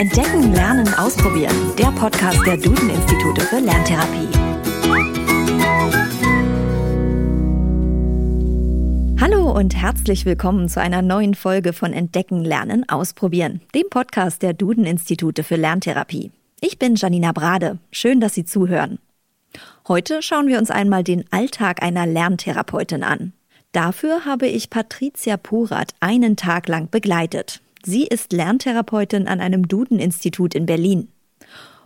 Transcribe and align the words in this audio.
Entdecken, 0.00 0.54
Lernen, 0.54 0.94
Ausprobieren. 0.94 1.76
Der 1.76 1.92
Podcast 1.92 2.46
der 2.46 2.56
Duden-Institute 2.56 3.42
für 3.42 3.58
Lerntherapie. 3.58 4.28
Hallo 9.20 9.52
und 9.52 9.76
herzlich 9.76 10.24
willkommen 10.24 10.70
zu 10.70 10.80
einer 10.80 11.02
neuen 11.02 11.34
Folge 11.34 11.74
von 11.74 11.92
Entdecken, 11.92 12.42
Lernen, 12.46 12.88
Ausprobieren, 12.88 13.60
dem 13.74 13.90
Podcast 13.90 14.40
der 14.40 14.54
Duden-Institute 14.54 15.44
für 15.44 15.56
Lerntherapie. 15.56 16.30
Ich 16.62 16.78
bin 16.78 16.94
Janina 16.94 17.32
Brade. 17.32 17.76
Schön, 17.92 18.20
dass 18.20 18.32
Sie 18.32 18.46
zuhören. 18.46 19.00
Heute 19.86 20.22
schauen 20.22 20.46
wir 20.46 20.56
uns 20.56 20.70
einmal 20.70 21.04
den 21.04 21.30
Alltag 21.30 21.82
einer 21.82 22.06
Lerntherapeutin 22.06 23.02
an. 23.02 23.34
Dafür 23.72 24.24
habe 24.24 24.46
ich 24.46 24.70
Patricia 24.70 25.36
Purat 25.36 25.92
einen 26.00 26.36
Tag 26.36 26.68
lang 26.68 26.88
begleitet. 26.90 27.60
Sie 27.84 28.06
ist 28.06 28.32
Lerntherapeutin 28.32 29.26
an 29.26 29.40
einem 29.40 29.66
Duden-Institut 29.66 30.54
in 30.54 30.66
Berlin. 30.66 31.08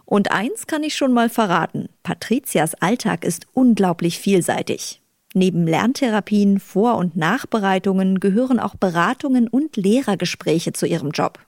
Und 0.04 0.32
eins 0.32 0.66
kann 0.66 0.82
ich 0.82 0.96
schon 0.96 1.12
mal 1.12 1.28
verraten. 1.28 1.88
Patricias 2.02 2.74
Alltag 2.74 3.24
ist 3.24 3.46
unglaublich 3.52 4.18
vielseitig. 4.18 5.00
Neben 5.34 5.66
Lerntherapien, 5.66 6.60
Vor- 6.60 6.96
und 6.96 7.16
Nachbereitungen 7.16 8.20
gehören 8.20 8.60
auch 8.60 8.74
Beratungen 8.76 9.48
und 9.48 9.76
Lehrergespräche 9.76 10.72
zu 10.72 10.86
ihrem 10.86 11.10
Job. 11.10 11.38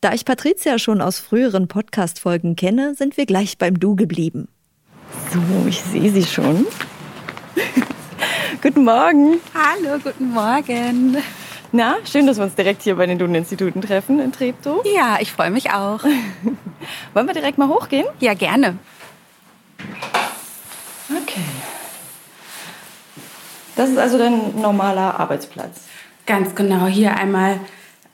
Da 0.00 0.12
ich 0.12 0.24
Patricia 0.24 0.78
schon 0.78 1.00
aus 1.00 1.18
früheren 1.18 1.68
Podcast-Folgen 1.68 2.56
kenne, 2.56 2.94
sind 2.94 3.16
wir 3.16 3.24
gleich 3.24 3.56
beim 3.56 3.78
Du 3.78 3.96
geblieben. 3.96 4.48
So, 5.32 5.68
ich 5.68 5.80
sehe 5.80 6.10
sie 6.10 6.24
schon. 6.24 6.66
Guten 8.62 8.84
Morgen. 8.84 9.40
Hallo, 9.54 9.98
guten 10.02 10.30
Morgen. 10.30 11.16
Na, 11.74 11.96
schön, 12.04 12.26
dass 12.26 12.36
wir 12.36 12.44
uns 12.44 12.54
direkt 12.54 12.82
hier 12.82 12.96
bei 12.96 13.06
den 13.06 13.18
Duden-Instituten 13.18 13.80
treffen 13.80 14.20
in 14.20 14.30
Treptow. 14.30 14.84
Ja, 14.94 15.16
ich 15.20 15.32
freue 15.32 15.50
mich 15.50 15.70
auch. 15.70 16.04
Wollen 17.14 17.26
wir 17.26 17.32
direkt 17.32 17.56
mal 17.56 17.68
hochgehen? 17.68 18.04
Ja, 18.20 18.34
gerne. 18.34 18.76
Okay. 21.08 21.40
Das 23.74 23.88
ist 23.88 23.96
also 23.96 24.18
dein 24.18 24.60
normaler 24.60 25.18
Arbeitsplatz. 25.18 25.86
Ganz 26.26 26.54
genau. 26.54 26.84
Hier 26.86 27.16
einmal 27.16 27.58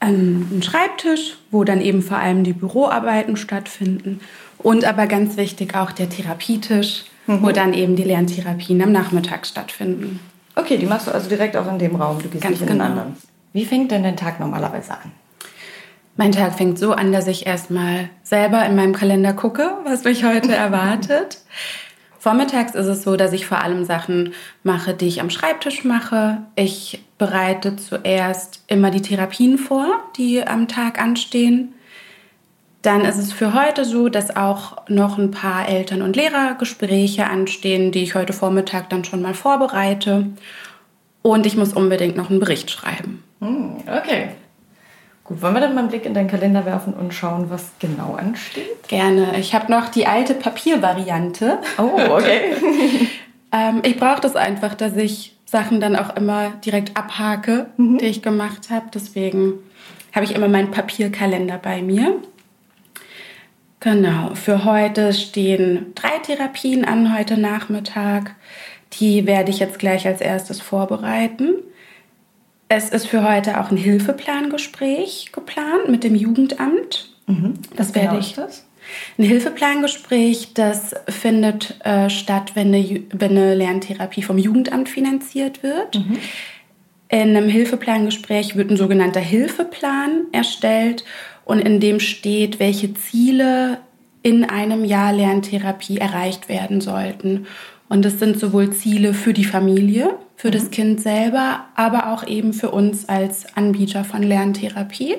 ähm, 0.01 0.49
ein 0.53 0.63
Schreibtisch, 0.63 1.37
wo 1.51 1.65
dann 1.65 1.81
eben 1.81 2.03
vor 2.03 2.19
allem 2.19 2.45
die 2.45 2.53
Büroarbeiten 2.53 3.37
stattfinden. 3.37 4.21
Und 4.59 4.85
aber 4.85 5.09
ganz 5.09 5.37
wichtig 5.37 5.75
auch 5.75 5.91
der 5.91 6.09
Therapietisch, 6.09 7.07
mhm. 7.27 7.43
wo 7.43 7.51
dann 7.51 7.75
eben 7.75 7.97
die 7.97 8.05
Lerntherapien 8.05 8.81
am 8.83 8.93
Nachmittag 8.93 9.47
stattfinden. 9.47 10.21
Okay, 10.55 10.77
die 10.77 10.87
machst 10.87 11.09
du 11.09 11.11
also 11.13 11.29
direkt 11.29 11.57
auch 11.57 11.69
in 11.69 11.81
dem 11.81 11.97
Raum. 11.97 12.23
Du 12.23 12.29
gehst 12.29 12.45
ganz 12.45 12.61
nicht 12.61 12.71
in 12.71 12.79
den 12.79 12.81
anderen. 12.81 13.17
Wie 13.59 13.65
fängt 13.65 13.91
denn 13.91 14.05
dein 14.05 14.17
Tag 14.17 14.39
normalerweise 14.39 14.93
an? 14.93 15.11
Mein 16.17 16.31
Tag 16.31 16.57
fängt 16.57 16.79
so 16.79 16.93
an, 16.93 17.11
dass 17.11 17.27
ich 17.27 17.45
erstmal 17.45 18.09
selber 18.23 18.65
in 18.65 18.77
meinem 18.77 18.93
Kalender 18.93 19.33
gucke, 19.33 19.73
was 19.83 20.05
mich 20.05 20.23
heute 20.23 20.55
erwartet. 20.55 21.39
Vormittags 22.21 22.77
ist 22.77 22.87
es 22.87 23.03
so, 23.03 23.17
dass 23.17 23.33
ich 23.33 23.47
vor 23.47 23.61
allem 23.61 23.85
Sachen 23.85 24.33
mache, 24.63 24.95
die 24.95 25.09
ich 25.09 25.21
am 25.21 25.29
Schreibtisch 25.29 25.83
mache. 25.83 26.39
Ich 26.55 27.05
bereite 27.19 27.75
zuerst 27.75 28.63
immer 28.69 28.93
die 28.93 29.03
Therapien 29.03 29.59
vor, 29.59 29.89
die 30.17 30.47
am 30.47 30.69
Tag 30.69 31.03
anstehen. 31.03 31.75
Dann 32.83 33.05
ist 33.05 33.19
es 33.19 33.33
für 33.33 33.55
heute 33.55 33.85
so, 33.85 34.09
dass 34.09 34.37
auch 34.37 34.89
noch 34.89 35.19
ein 35.19 35.33
paar 35.33 35.69
Eltern- 35.69 36.03
und 36.03 36.15
Lehrergespräche 36.15 37.27
anstehen, 37.27 37.91
die 37.91 38.05
ich 38.05 38.15
heute 38.15 38.33
Vormittag 38.33 38.89
dann 38.91 39.03
schon 39.03 39.21
mal 39.21 39.35
vorbereite. 39.35 40.29
Und 41.23 41.45
ich 41.45 41.57
muss 41.57 41.73
unbedingt 41.73 42.17
noch 42.17 42.31
einen 42.31 42.39
Bericht 42.39 42.71
schreiben. 42.71 43.25
Hm, 43.41 43.77
okay. 43.87 44.31
Gut, 45.25 45.43
wollen 45.43 45.55
wir 45.55 45.61
dann 45.61 45.75
mal 45.75 45.81
einen 45.81 45.91
Blick 45.91 46.07
in 46.07 46.15
deinen 46.15 46.29
Kalender 46.29 46.65
werfen 46.65 46.95
und 46.95 47.13
schauen, 47.13 47.51
was 47.51 47.73
genau 47.79 48.15
ansteht? 48.15 48.89
Gerne. 48.89 49.39
Ich 49.39 49.55
habe 49.55 49.71
noch 49.71 49.89
die 49.89 50.07
alte 50.07 50.35
Papiervariante. 50.35 51.59
Oh, 51.77 52.15
okay. 52.17 52.55
ähm, 53.53 53.83
ich 53.83 53.99
brauche 53.99 54.23
das 54.23 54.37
einfach, 54.37 54.75
dass 54.75 54.97
ich 54.97 55.37
Sachen 55.45 55.81
dann 55.81 55.97
auch 55.97 56.17
immer 56.17 56.51
direkt 56.65 56.97
abhake, 56.97 57.67
mhm. 57.77 57.99
die 57.99 58.07
ich 58.07 58.23
gemacht 58.23 58.71
habe. 58.71 58.87
Deswegen 58.93 59.55
habe 60.15 60.25
ich 60.25 60.35
immer 60.35 60.49
meinen 60.49 60.71
Papierkalender 60.71 61.59
bei 61.59 61.83
mir. 61.83 62.17
Genau, 63.81 64.35
für 64.35 64.65
heute 64.65 65.13
stehen 65.13 65.93
drei 65.95 66.19
Therapien 66.19 66.85
an 66.85 67.17
heute 67.17 67.39
Nachmittag. 67.39 68.35
Die 68.95 69.27
werde 69.27 69.51
ich 69.51 69.59
jetzt 69.59 69.79
gleich 69.79 70.07
als 70.07 70.21
erstes 70.21 70.61
vorbereiten. 70.61 71.55
Es 72.69 72.91
ist 72.91 73.07
für 73.07 73.27
heute 73.27 73.61
auch 73.61 73.71
ein 73.71 73.77
Hilfeplangespräch 73.77 75.31
geplant 75.33 75.89
mit 75.89 76.05
dem 76.05 76.15
Jugendamt. 76.15 77.11
Mhm. 77.27 77.55
Das 77.77 77.95
werde 77.95 78.09
genau 78.09 78.21
ich. 78.21 78.35
Das? 78.35 78.67
Ein 79.19 79.25
Hilfeplangespräch, 79.25 80.55
das 80.55 80.95
findet 81.09 81.79
äh, 81.85 82.09
statt, 82.11 82.53
wenn 82.55 82.69
eine, 82.69 83.03
wenn 83.13 83.33
eine, 83.33 83.55
Lerntherapie 83.55 84.23
vom 84.23 84.39
Jugendamt 84.39 84.89
finanziert 84.89 85.63
wird. 85.63 85.97
Mhm. 85.97 86.19
In 87.11 87.37
einem 87.37 87.49
Hilfeplangespräch 87.49 88.57
wird 88.57 88.71
ein 88.71 88.77
sogenannter 88.77 89.21
Hilfeplan 89.21 90.27
erstellt 90.33 91.05
und 91.45 91.61
in 91.61 91.81
dem 91.81 92.01
steht, 92.01 92.61
welche 92.61 92.93
Ziele 92.95 93.79
in 94.23 94.45
einem 94.45 94.85
Jahr 94.85 95.13
Lerntherapie 95.13 95.99
erreicht 95.99 96.51
werden 96.51 96.83
sollten. 96.83 97.47
Und 97.89 98.05
das 98.05 98.19
sind 98.19 98.39
sowohl 98.39 98.71
Ziele 98.73 99.15
für 99.15 99.33
die 99.33 99.45
Familie, 99.45 100.19
für 100.39 100.49
mhm. 100.49 100.53
das 100.53 100.71
Kind 100.71 101.01
selber, 101.03 101.67
aber 101.75 102.13
auch 102.13 102.27
eben 102.27 102.55
für 102.55 102.71
uns 102.71 103.09
als 103.09 103.45
Anbieter 103.57 104.05
von 104.05 104.23
Lerntherapie. 104.23 105.17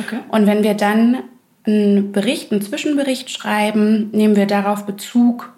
Okay. 0.00 0.18
Und 0.28 0.46
wenn 0.46 0.64
wir 0.64 0.74
dann 0.74 1.18
einen 1.64 2.10
Bericht, 2.10 2.50
einen 2.50 2.62
Zwischenbericht 2.62 3.30
schreiben, 3.30 4.10
nehmen 4.10 4.34
wir 4.34 4.46
darauf 4.46 4.84
Bezug, 4.84 5.52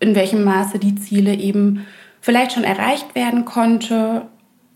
in 0.00 0.16
welchem 0.16 0.42
Maße 0.42 0.80
die 0.80 0.96
Ziele 0.96 1.34
eben 1.34 1.86
vielleicht 2.20 2.52
schon 2.52 2.64
erreicht 2.64 3.14
werden 3.14 3.44
konnte, 3.44 4.22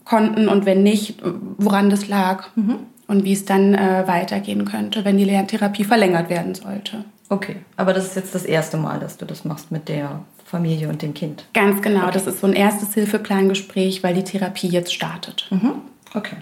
konnten 0.04 0.48
und 0.48 0.66
wenn 0.66 0.82
nicht, 0.82 1.20
woran 1.56 1.90
das 1.90 2.06
lag. 2.06 2.48
Mhm 2.54 2.78
und 3.08 3.24
wie 3.24 3.32
es 3.32 3.44
dann 3.44 3.74
äh, 3.74 4.06
weitergehen 4.06 4.64
könnte, 4.66 5.04
wenn 5.04 5.16
die 5.16 5.24
Lerntherapie 5.24 5.84
verlängert 5.84 6.30
werden 6.30 6.54
sollte. 6.54 7.04
Okay, 7.30 7.56
aber 7.76 7.92
das 7.92 8.06
ist 8.06 8.16
jetzt 8.16 8.34
das 8.34 8.44
erste 8.44 8.76
Mal, 8.76 9.00
dass 9.00 9.16
du 9.16 9.24
das 9.24 9.44
machst 9.44 9.72
mit 9.72 9.88
der 9.88 10.20
Familie 10.48 10.88
und 10.88 11.02
dem 11.02 11.14
Kind. 11.14 11.44
Ganz 11.54 11.82
genau, 11.82 12.04
okay. 12.04 12.12
das 12.12 12.26
ist 12.26 12.40
so 12.40 12.46
ein 12.46 12.52
erstes 12.52 12.94
Hilfeplangespräch, 12.94 14.02
weil 14.02 14.14
die 14.14 14.24
Therapie 14.24 14.68
jetzt 14.68 14.94
startet. 14.94 15.46
Mhm. 15.50 15.82
Okay. 16.14 16.36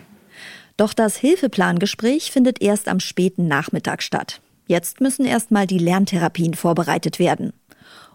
Doch 0.76 0.92
das 0.92 1.16
Hilfeplangespräch 1.16 2.30
findet 2.30 2.60
erst 2.60 2.88
am 2.88 3.00
späten 3.00 3.48
Nachmittag 3.48 4.02
statt. 4.02 4.40
Jetzt 4.66 5.00
müssen 5.00 5.24
erstmal 5.24 5.66
die 5.66 5.78
Lerntherapien 5.78 6.54
vorbereitet 6.54 7.18
werden. 7.18 7.52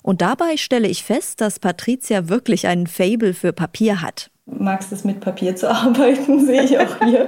Und 0.04 0.22
dabei 0.22 0.58
stelle 0.58 0.88
ich 0.88 1.04
fest, 1.04 1.42
dass 1.42 1.60
Patricia 1.60 2.30
wirklich 2.30 2.68
einen 2.68 2.88
Fable 2.88 3.34
für 3.34 3.54
Papier 3.54 4.02
hat 4.02 4.32
magst 4.46 4.92
es 4.92 5.04
mit 5.04 5.20
Papier 5.20 5.56
zu 5.56 5.70
arbeiten, 5.72 6.46
sehe 6.46 6.64
ich 6.64 6.78
auch 6.78 7.04
hier. 7.04 7.28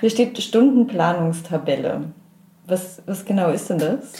Hier 0.00 0.10
steht 0.10 0.40
Stundenplanungstabelle. 0.40 2.04
Was, 2.66 3.02
was 3.06 3.24
genau 3.24 3.50
ist 3.50 3.70
denn 3.70 3.78
das? 3.78 4.12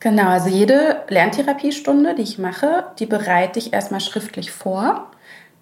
Genau, 0.00 0.28
also 0.28 0.48
jede 0.48 1.02
Lerntherapiestunde, 1.08 2.14
die 2.14 2.22
ich 2.22 2.38
mache, 2.38 2.84
die 2.98 3.06
bereite 3.06 3.58
ich 3.58 3.74
erstmal 3.74 4.00
schriftlich 4.00 4.50
vor. 4.50 5.10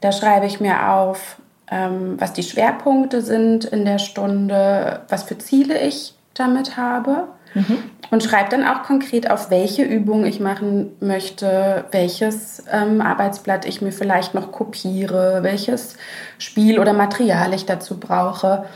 Da 0.01 0.13
schreibe 0.13 0.47
ich 0.47 0.61
mir 0.61 0.91
auf, 0.91 1.37
ähm, 1.71 2.15
was 2.19 2.33
die 2.33 2.45
Schwerpunkte 2.45 3.21
sind 3.21 3.65
in 3.65 3.85
der 3.85 3.99
Stunde, 3.99 5.03
was 5.09 5.25
für 5.25 5.37
Ziele 5.39 5.81
ich 5.81 6.15
damit 6.35 6.77
habe. 6.77 7.25
Mhm. 7.55 7.79
Und 8.11 8.23
schreibe 8.23 8.51
dann 8.51 8.67
auch 8.67 8.85
konkret 8.85 9.31
auf, 9.31 9.51
welche 9.51 9.83
Übung 9.83 10.25
ich 10.25 10.39
machen 10.39 10.97
möchte, 11.01 11.85
welches 11.91 12.63
ähm, 12.73 13.01
Arbeitsblatt 13.01 13.67
ich 13.67 13.83
mir 13.83 13.93
vielleicht 13.93 14.35
noch 14.35 14.53
kopiere, 14.53 15.43
welches 15.43 15.97
Spiel 16.39 16.79
oder 16.79 16.93
Material 16.93 17.53
ich 17.53 17.67
dazu 17.67 17.99
brauche. 17.99 18.67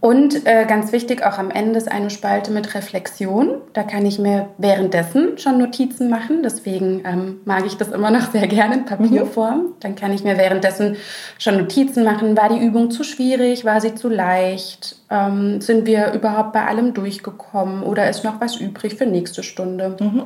Und 0.00 0.46
äh, 0.46 0.64
ganz 0.64 0.92
wichtig, 0.92 1.26
auch 1.26 1.36
am 1.36 1.50
Ende 1.50 1.76
ist 1.76 1.90
eine 1.90 2.08
Spalte 2.08 2.50
mit 2.52 2.74
Reflexion. 2.74 3.60
Da 3.74 3.82
kann 3.82 4.06
ich 4.06 4.18
mir 4.18 4.48
währenddessen 4.56 5.36
schon 5.36 5.58
Notizen 5.58 6.08
machen. 6.08 6.42
Deswegen 6.42 7.02
ähm, 7.04 7.40
mag 7.44 7.66
ich 7.66 7.76
das 7.76 7.88
immer 7.88 8.10
noch 8.10 8.30
sehr 8.32 8.46
gerne 8.46 8.76
in 8.76 8.84
Papierform. 8.86 9.74
Dann 9.80 9.96
kann 9.96 10.14
ich 10.14 10.24
mir 10.24 10.38
währenddessen 10.38 10.96
schon 11.38 11.58
Notizen 11.58 12.02
machen. 12.02 12.34
War 12.34 12.48
die 12.48 12.64
Übung 12.64 12.90
zu 12.90 13.04
schwierig? 13.04 13.66
War 13.66 13.82
sie 13.82 13.94
zu 13.94 14.08
leicht? 14.08 14.96
Ähm, 15.10 15.60
sind 15.60 15.84
wir 15.84 16.14
überhaupt 16.14 16.54
bei 16.54 16.64
allem 16.64 16.94
durchgekommen? 16.94 17.82
Oder 17.82 18.08
ist 18.08 18.24
noch 18.24 18.40
was 18.40 18.56
übrig 18.56 18.94
für 18.94 19.06
nächste 19.06 19.42
Stunde? 19.42 19.96
Mhm. 20.00 20.22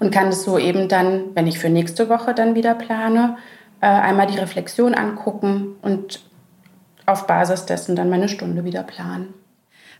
Und 0.00 0.10
kann 0.10 0.28
es 0.28 0.42
so 0.42 0.58
eben 0.58 0.88
dann, 0.88 1.34
wenn 1.34 1.46
ich 1.46 1.58
für 1.58 1.68
nächste 1.68 2.08
Woche 2.08 2.32
dann 2.32 2.54
wieder 2.54 2.74
plane, 2.74 3.36
äh, 3.82 3.86
einmal 3.86 4.26
die 4.26 4.38
Reflexion 4.38 4.94
angucken 4.94 5.74
und 5.82 6.20
auf 7.06 7.26
Basis 7.26 7.66
dessen 7.66 7.96
dann 7.96 8.10
meine 8.10 8.28
Stunde 8.28 8.64
wieder 8.64 8.82
planen. 8.82 9.34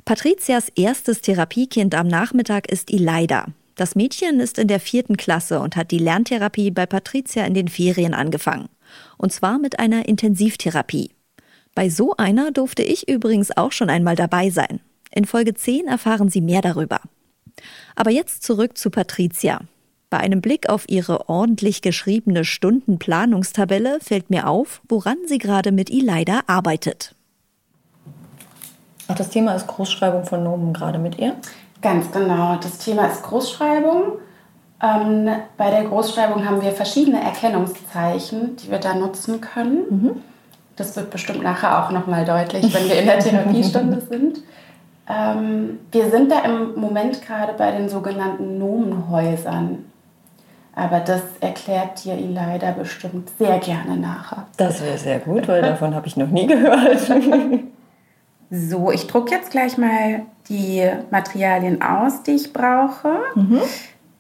Patrizias 0.05 0.69
erstes 0.71 1.21
Therapiekind 1.21 1.95
am 1.95 2.07
Nachmittag 2.07 2.71
ist 2.71 2.91
Ileida. 2.91 3.47
Das 3.77 3.95
Mädchen 3.95 4.41
ist 4.41 4.59
in 4.59 4.69
der 4.69 4.81
vierten 4.81 5.17
Klasse 5.17 5.61
und 5.61 5.77
hat 5.77 5.91
die 5.91 5.99
Lerntherapie 5.99 6.71
bei 6.71 6.87
Patricia 6.87 7.45
in 7.45 7.55
den 7.55 7.69
Ferien 7.69 8.15
angefangen. 8.15 8.69
Und 9.19 9.33
zwar 9.33 9.59
mit 9.59 9.79
einer 9.79 10.09
Intensivtherapie. 10.09 11.11
Bei 11.75 11.91
so 11.91 12.17
einer 12.17 12.53
durfte 12.53 12.83
ich 12.83 13.09
übrigens 13.09 13.55
auch 13.57 13.73
schon 13.73 13.91
einmal 13.91 14.17
dabei 14.17 14.51
sein. 14.51 14.81
In 15.11 15.27
Folge 15.27 15.55
10 15.55 15.89
erfahren 15.89 16.31
Sie 16.31 16.41
mehr 16.41 16.63
darüber. 16.63 17.01
Aber 17.95 18.11
jetzt 18.11 18.43
zurück 18.43 18.79
zu 18.79 18.91
Patricia. 18.91 19.61
Bei 20.09 20.19
einem 20.19 20.41
Blick 20.41 20.69
auf 20.69 20.89
ihre 20.89 21.29
ordentlich 21.29 21.83
geschriebene 21.83 22.45
Stundenplanungstabelle 22.45 23.99
fällt 24.01 24.31
mir 24.31 24.47
auf, 24.47 24.81
woran 24.89 25.17
sie 25.27 25.39
gerade 25.39 25.73
mit 25.73 25.91
Ileida 25.91 26.43
arbeitet. 26.47 27.15
Ach, 29.09 29.17
das 29.17 29.31
Thema 29.31 29.55
ist 29.55 29.67
Großschreibung 29.67 30.25
von 30.25 30.45
Nomen 30.45 30.73
gerade 30.73 31.01
mit 31.01 31.19
ihr? 31.19 31.35
Ganz 31.83 32.11
genau. 32.13 32.57
Das 32.57 32.79
Thema 32.79 33.07
ist 33.07 33.23
Großschreibung. 33.25 34.19
Ähm, 34.81 35.29
bei 35.57 35.71
der 35.71 35.85
Großschreibung 35.85 36.45
haben 36.45 36.63
wir 36.63 36.71
verschiedene 36.71 37.21
Erkennungszeichen, 37.21 38.57
die 38.57 38.71
wir 38.71 38.79
da 38.79 38.95
nutzen 38.95 39.41
können. 39.41 39.85
Mhm. 39.89 40.23
Das 40.77 40.95
wird 40.95 41.11
bestimmt 41.11 41.43
nachher 41.43 41.85
auch 41.85 41.91
nochmal 41.91 42.25
deutlich, 42.25 42.73
wenn 42.73 42.89
wir 42.89 43.01
in 43.01 43.07
der 43.07 43.19
Therapiestunde 43.19 44.01
sind. 44.09 44.39
Ähm, 45.09 45.81
wir 45.91 46.11
sind 46.11 46.31
da 46.31 46.41
im 46.45 46.79
Moment 46.81 47.23
gerade 47.23 47.55
bei 47.55 47.73
den 47.73 47.89
sogenannten 47.89 48.59
Nomenhäusern. 48.59 49.85
Aber 50.77 51.01
das 51.01 51.23
erklärt 51.41 52.05
dir 52.05 52.17
leider 52.17 52.73
bestimmt 52.73 53.31
sehr 53.39 53.59
gerne 53.59 53.97
nachher. 53.97 54.47
Das 54.59 54.83
wäre 54.83 54.99
sehr 54.99 55.19
gut, 55.21 55.49
weil 55.49 55.63
davon 55.63 55.95
habe 55.95 56.07
ich 56.07 56.19
noch 56.19 56.29
nie 56.29 56.47
gehört. 56.47 57.01
so, 58.51 58.91
ich 58.91 59.07
drucke 59.07 59.35
jetzt 59.35 59.51
gleich 59.51 59.79
mal 59.79 60.27
die 60.51 60.87
Materialien 61.11 61.81
aus, 61.81 62.23
die 62.25 62.33
ich 62.33 62.53
brauche. 62.53 63.17
Mhm. 63.35 63.63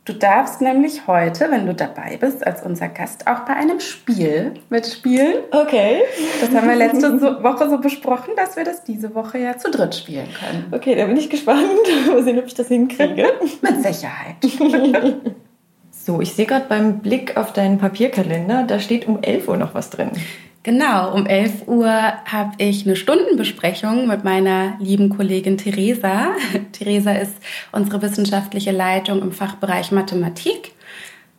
Du 0.06 0.14
darfst 0.14 0.62
nämlich 0.62 1.06
heute, 1.06 1.50
wenn 1.50 1.67
du 1.67 1.75
dabei 1.75 2.17
bist, 2.17 2.47
als 2.47 2.62
unser 2.62 2.88
Gast 2.88 3.26
auch 3.26 3.41
bei 3.41 3.55
einem 3.55 3.81
Spiel 3.81 4.55
mitspielen. 4.70 5.43
Okay. 5.50 6.03
Das 6.41 6.55
haben 6.55 6.69
wir 6.69 6.76
letzte 6.76 7.20
Woche 7.43 7.69
so 7.69 7.79
besprochen, 7.79 8.32
dass 8.35 8.56
wir 8.56 8.64
das 8.64 8.82
diese 8.82 9.14
Woche 9.14 9.38
ja 9.38 9.58
zu 9.58 9.70
dritt 9.70 9.94
spielen 9.94 10.29
können. 10.32 10.73
Okay, 10.73 10.94
da 10.94 11.05
bin 11.05 11.19
ich 11.19 11.29
gespannt. 11.29 11.61
Mal 12.06 12.23
sehen, 12.23 12.38
ob 12.38 12.47
ich 12.47 12.55
das 12.55 12.69
hinkriege. 12.69 13.26
Mit 13.61 13.82
Sicherheit. 13.82 14.37
so, 16.06 16.20
ich 16.20 16.32
sehe 16.35 16.47
gerade 16.47 16.67
beim 16.69 17.00
Blick 17.00 17.37
auf 17.37 17.53
deinen 17.53 17.79
Papierkalender, 17.79 18.62
da 18.62 18.79
steht 18.79 19.08
um 19.08 19.23
11 19.23 19.49
Uhr 19.49 19.56
noch 19.56 19.75
was 19.75 19.91
drin. 19.91 20.12
Genau, 20.62 21.12
um 21.12 21.26
11 21.26 21.67
Uhr 21.67 21.91
habe 21.91 22.53
ich 22.58 22.87
eine 22.87 22.94
Stundenbesprechung 22.94 24.06
mit 24.06 24.23
meiner 24.23 24.76
lieben 24.79 25.11
Kollegin 25.11 25.58
Theresa. 25.58 26.29
Theresa 26.73 27.11
ist 27.12 27.35
unsere 27.73 28.03
wissenschaftliche 28.03 28.70
Leitung 28.70 29.20
im 29.20 29.32
Fachbereich 29.32 29.91
Mathematik. 29.91 30.73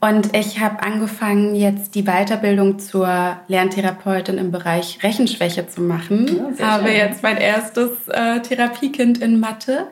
Und 0.02 0.36
ich 0.36 0.60
habe 0.60 0.84
angefangen, 0.84 1.56
jetzt 1.56 1.96
die 1.96 2.04
Weiterbildung 2.04 2.78
zur 2.78 3.38
Lerntherapeutin 3.48 4.38
im 4.38 4.52
Bereich 4.52 5.00
Rechenschwäche 5.02 5.68
zu 5.68 5.81
machen. 5.81 6.56
Ja, 6.60 6.74
habe 6.74 6.90
schön. 6.90 6.98
jetzt 6.98 7.24
mein 7.24 7.38
erstes 7.38 7.90
äh, 8.10 8.42
Therapiekind 8.42 9.19
in 9.19 9.40
Mathe. 9.40 9.88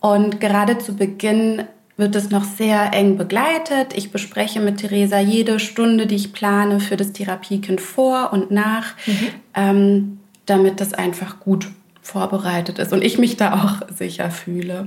Und 0.00 0.40
gerade 0.40 0.78
zu 0.78 0.94
Beginn 0.96 1.64
wird 1.96 2.14
es 2.14 2.30
noch 2.30 2.44
sehr 2.44 2.92
eng 2.92 3.16
begleitet. 3.16 3.94
Ich 3.94 4.10
bespreche 4.10 4.60
mit 4.60 4.78
Theresa 4.78 5.18
jede 5.18 5.58
Stunde, 5.58 6.06
die 6.06 6.16
ich 6.16 6.32
plane 6.32 6.80
für 6.80 6.96
das 6.96 7.12
Therapiekind 7.12 7.80
vor 7.80 8.32
und 8.32 8.50
nach, 8.50 8.94
mhm. 9.06 9.28
ähm, 9.54 10.20
damit 10.44 10.80
das 10.80 10.92
einfach 10.92 11.40
gut 11.40 11.68
vorbereitet 12.02 12.78
ist 12.78 12.92
und 12.92 13.02
ich 13.02 13.18
mich 13.18 13.36
da 13.36 13.54
auch 13.54 13.94
sicher 13.96 14.30
fühle. 14.30 14.84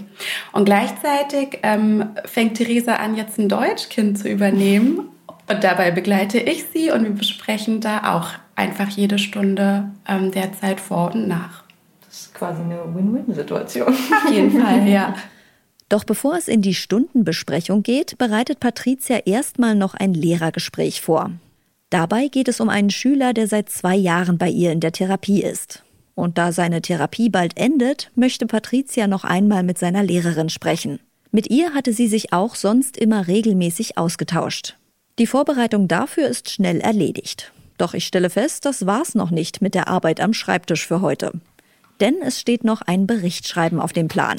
Und 0.53 0.65
gleichzeitig 0.65 1.59
ähm, 1.63 2.05
fängt 2.25 2.55
Theresa 2.55 2.95
an, 2.95 3.15
jetzt 3.15 3.37
ein 3.37 3.49
Deutschkind 3.49 4.17
zu 4.17 4.29
übernehmen. 4.29 5.01
Und 5.49 5.63
dabei 5.63 5.91
begleite 5.91 6.39
ich 6.39 6.65
sie 6.71 6.91
und 6.91 7.03
wir 7.03 7.11
besprechen 7.11 7.81
da 7.81 8.15
auch 8.15 8.29
einfach 8.55 8.87
jede 8.89 9.17
Stunde 9.17 9.89
ähm, 10.07 10.31
der 10.31 10.53
Zeit 10.53 10.79
vor 10.79 11.13
und 11.13 11.27
nach. 11.27 11.63
Das 12.05 12.21
ist 12.21 12.35
quasi 12.35 12.61
eine 12.61 12.81
Win-Win-Situation. 12.93 13.87
Auf 13.87 14.31
jeden 14.31 14.61
Fall, 14.61 14.87
ja. 14.87 15.15
Doch 15.89 16.03
bevor 16.03 16.37
es 16.37 16.47
in 16.47 16.61
die 16.61 16.75
Stundenbesprechung 16.75 17.81
geht, 17.81 18.17
bereitet 18.19 18.59
Patricia 18.59 19.17
erstmal 19.25 19.75
noch 19.75 19.95
ein 19.95 20.13
Lehrergespräch 20.13 21.01
vor. 21.01 21.31
Dabei 21.89 22.27
geht 22.27 22.47
es 22.47 22.59
um 22.59 22.69
einen 22.69 22.91
Schüler, 22.91 23.33
der 23.33 23.47
seit 23.47 23.69
zwei 23.69 23.95
Jahren 23.95 24.37
bei 24.37 24.49
ihr 24.49 24.71
in 24.71 24.79
der 24.79 24.91
Therapie 24.91 25.41
ist. 25.41 25.83
Und 26.13 26.37
da 26.37 26.51
seine 26.51 26.81
Therapie 26.81 27.29
bald 27.29 27.57
endet, 27.57 28.11
möchte 28.13 28.45
Patricia 28.45 29.07
noch 29.07 29.23
einmal 29.23 29.63
mit 29.63 29.79
seiner 29.79 30.03
Lehrerin 30.03 30.49
sprechen. 30.49 30.99
Mit 31.31 31.49
ihr 31.49 31.73
hatte 31.73 31.93
sie 31.93 32.07
sich 32.07 32.33
auch 32.33 32.55
sonst 32.55 32.97
immer 32.97 33.27
regelmäßig 33.27 33.97
ausgetauscht. 33.97 34.77
Die 35.17 35.27
Vorbereitung 35.27 35.87
dafür 35.87 36.27
ist 36.27 36.49
schnell 36.49 36.81
erledigt. 36.81 37.51
Doch 37.77 37.93
ich 37.93 38.05
stelle 38.05 38.29
fest, 38.29 38.65
das 38.65 38.85
war's 38.85 39.15
noch 39.15 39.31
nicht 39.31 39.61
mit 39.61 39.73
der 39.73 39.87
Arbeit 39.87 40.21
am 40.21 40.33
Schreibtisch 40.33 40.85
für 40.85 41.01
heute. 41.01 41.31
Denn 41.99 42.17
es 42.21 42.39
steht 42.39 42.63
noch 42.63 42.81
ein 42.81 43.07
Berichtschreiben 43.07 43.79
auf 43.79 43.93
dem 43.93 44.07
Plan. 44.07 44.37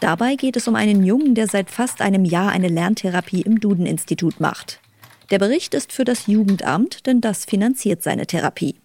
Dabei 0.00 0.36
geht 0.36 0.56
es 0.56 0.68
um 0.68 0.74
einen 0.74 1.04
Jungen, 1.04 1.34
der 1.34 1.48
seit 1.48 1.70
fast 1.70 2.02
einem 2.02 2.24
Jahr 2.24 2.50
eine 2.50 2.68
Lerntherapie 2.68 3.42
im 3.42 3.60
Duden-Institut 3.60 4.40
macht. 4.40 4.80
Der 5.30 5.38
Bericht 5.38 5.74
ist 5.74 5.92
für 5.92 6.04
das 6.04 6.26
Jugendamt, 6.26 7.06
denn 7.06 7.20
das 7.20 7.44
finanziert 7.44 8.02
seine 8.02 8.26
Therapie. 8.26 8.76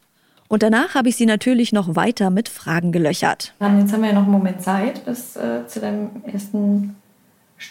Und 0.48 0.64
danach 0.64 0.96
habe 0.96 1.10
ich 1.10 1.16
sie 1.16 1.26
natürlich 1.26 1.72
noch 1.72 1.96
weiter 1.96 2.30
mit 2.30 2.50
Fragen 2.50 2.92
gelöchert. 2.92 3.54
Jetzt 3.60 3.94
haben 3.94 4.02
wir 4.02 4.10
ja 4.10 4.14
noch 4.16 4.24
einen 4.24 4.32
Moment 4.32 4.62
Zeit 4.62 5.06
bis 5.06 5.36
äh, 5.38 5.66
zu, 5.68 5.82
ersten, 5.82 6.96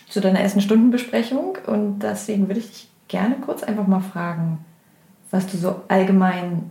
zu 0.09 0.21
deiner 0.21 0.41
ersten 0.41 0.61
Stundenbesprechung. 0.61 1.59
Und 1.67 1.99
deswegen 2.01 2.49
würde 2.49 2.61
ich 2.61 2.69
dich 2.69 2.89
gerne 3.09 3.37
kurz 3.45 3.63
einfach 3.63 3.87
mal 3.87 4.01
fragen, 4.01 4.65
was 5.31 5.47
du 5.47 5.57
so 5.57 5.83
allgemein 5.89 6.71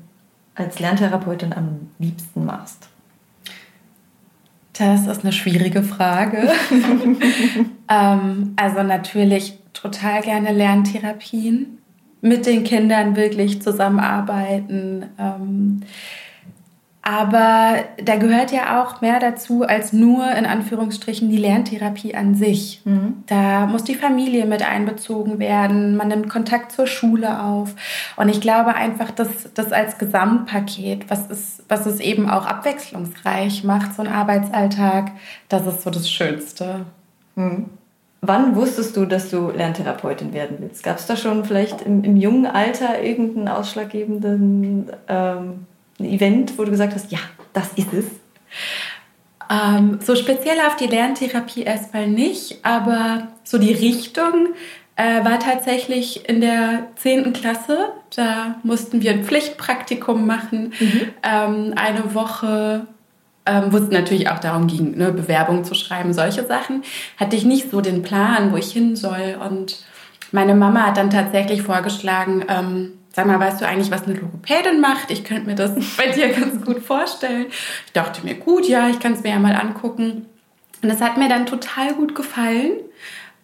als 0.56 0.80
Lerntherapeutin 0.80 1.54
am 1.54 1.92
liebsten 2.00 2.46
machst. 2.46 2.89
Das 4.80 5.08
ist 5.08 5.24
eine 5.24 5.34
schwierige 5.34 5.84
Frage. 5.84 6.50
ähm, 7.90 8.54
also 8.56 8.82
natürlich 8.82 9.60
total 9.74 10.22
gerne 10.22 10.54
Lerntherapien, 10.54 11.80
mit 12.22 12.46
den 12.46 12.64
Kindern 12.64 13.18
wirklich 13.18 13.62
zusammenarbeiten. 13.62 15.06
Ähm, 15.20 15.82
aber 17.12 17.86
da 18.04 18.18
gehört 18.18 18.52
ja 18.52 18.84
auch 18.84 19.02
mehr 19.02 19.20
dazu 19.20 19.64
als 19.64 19.94
nur 19.94 20.30
in 20.32 20.46
Anführungsstrichen 20.46 21.28
die 21.28 21.38
Lerntherapie 21.38 22.14
an 22.14 22.36
sich. 22.36 22.82
Mhm. 22.86 23.24
Da 23.26 23.66
muss 23.66 23.84
die 23.84 23.96
Familie 23.96 24.46
mit 24.46 24.62
einbezogen 24.62 25.40
werden, 25.40 25.98
man 25.98 26.10
nimmt 26.10 26.30
Kontakt 26.30 26.72
zur 26.72 26.86
Schule 26.86 27.42
auf. 27.42 27.74
Und 28.16 28.30
ich 28.30 28.42
glaube 28.42 28.76
einfach, 28.76 29.10
dass 29.10 29.52
das 29.56 29.72
als 29.72 29.98
Gesamtpaket, 29.98 31.10
was 31.10 31.32
es, 31.32 31.64
was 31.68 31.88
es 31.88 32.00
eben 32.00 32.30
auch 32.30 32.46
abwechslungsreich 32.46 33.64
macht, 33.64 33.96
so 33.96 34.04
ein 34.04 34.08
Arbeitsalltag, 34.08 35.14
das 35.48 35.66
ist 35.66 35.82
so 35.82 35.90
das 35.90 36.12
Schönste. 36.12 36.86
Mhm. 37.36 37.72
Wann 38.22 38.56
wusstest 38.56 38.96
du, 38.96 39.06
dass 39.06 39.32
du 39.32 39.50
Lerntherapeutin 39.50 40.32
werden 40.34 40.58
willst? 40.60 40.84
Gab 40.84 41.00
es 41.00 41.08
da 41.08 41.16
schon 41.16 41.44
vielleicht 41.44 41.82
im, 41.82 42.04
im, 42.04 42.18
jungen 42.18 42.46
Alter 42.46 43.02
irgendeinen 43.02 43.48
ausschlaggebenden 43.48 44.92
ähm 45.08 45.66
ein 46.00 46.06
Event, 46.06 46.58
wo 46.58 46.64
du 46.64 46.72
gesagt 46.72 46.94
hast, 46.94 47.12
ja, 47.12 47.20
das 47.54 47.74
ist 47.76 47.94
es? 47.94 48.06
Ähm, 49.52 50.00
so 50.02 50.16
speziell 50.16 50.60
auf 50.68 50.76
die 50.76 50.88
Lerntherapie 50.88 51.64
erstmal 51.64 52.08
nicht, 52.08 52.60
aber 52.64 53.30
so 53.44 53.58
die 53.58 53.74
Richtung 53.74 54.50
äh, 54.96 55.24
war 55.24 55.40
tatsächlich 55.40 56.30
in 56.30 56.42
der 56.42 56.88
10. 56.98 57.34
Klasse. 57.34 57.90
Da 58.16 58.60
mussten 58.64 59.02
wir 59.02 59.12
ein 59.12 59.24
Pflichtpraktikum 59.24 60.28
machen, 60.28 60.74
mhm. 60.80 61.02
ähm, 61.24 61.74
eine 61.76 62.14
Woche 62.14 62.88
ähm, 63.50 63.72
wo 63.72 63.78
es 63.78 63.90
natürlich 63.90 64.30
auch 64.30 64.40
darum 64.40 64.68
ging, 64.68 64.96
ne, 64.96 65.12
Bewerbungen 65.12 65.64
zu 65.64 65.74
schreiben, 65.74 66.14
solche 66.14 66.46
Sachen, 66.46 66.84
hatte 67.18 67.36
ich 67.36 67.46
nicht 67.46 67.72
so 67.72 67.82
den 67.82 68.04
Plan, 68.04 68.52
wo 68.52 68.58
ich 68.58 68.72
hin 68.72 68.96
soll. 68.96 69.38
Und 69.44 69.84
meine 70.32 70.54
Mama 70.54 70.88
hat 70.88 70.98
dann 70.98 71.10
tatsächlich 71.10 71.64
vorgeschlagen, 71.64 72.46
ähm, 72.48 72.92
sag 73.20 73.28
mal, 73.28 73.40
weißt 73.40 73.60
du 73.60 73.68
eigentlich, 73.68 73.92
was 73.92 74.04
eine 74.04 74.14
Logopädin 74.14 74.80
macht? 74.80 75.12
Ich 75.12 75.26
könnte 75.26 75.46
mir 75.46 75.56
das 75.56 75.72
bei 75.98 76.08
dir 76.08 76.30
ganz 76.30 76.64
gut 76.64 76.82
vorstellen. 76.82 77.48
Ich 77.86 77.92
dachte 77.92 78.24
mir, 78.24 78.36
gut, 78.36 78.68
ja, 78.68 78.90
ich 78.90 79.00
kann 79.00 79.14
es 79.14 79.24
mir 79.24 79.32
ja 79.32 79.40
mal 79.40 79.56
angucken. 79.56 80.26
Und 80.82 80.90
das 80.90 81.02
hat 81.02 81.18
mir 81.18 81.28
dann 81.28 81.46
total 81.46 81.94
gut 81.96 82.16
gefallen. 82.16 82.80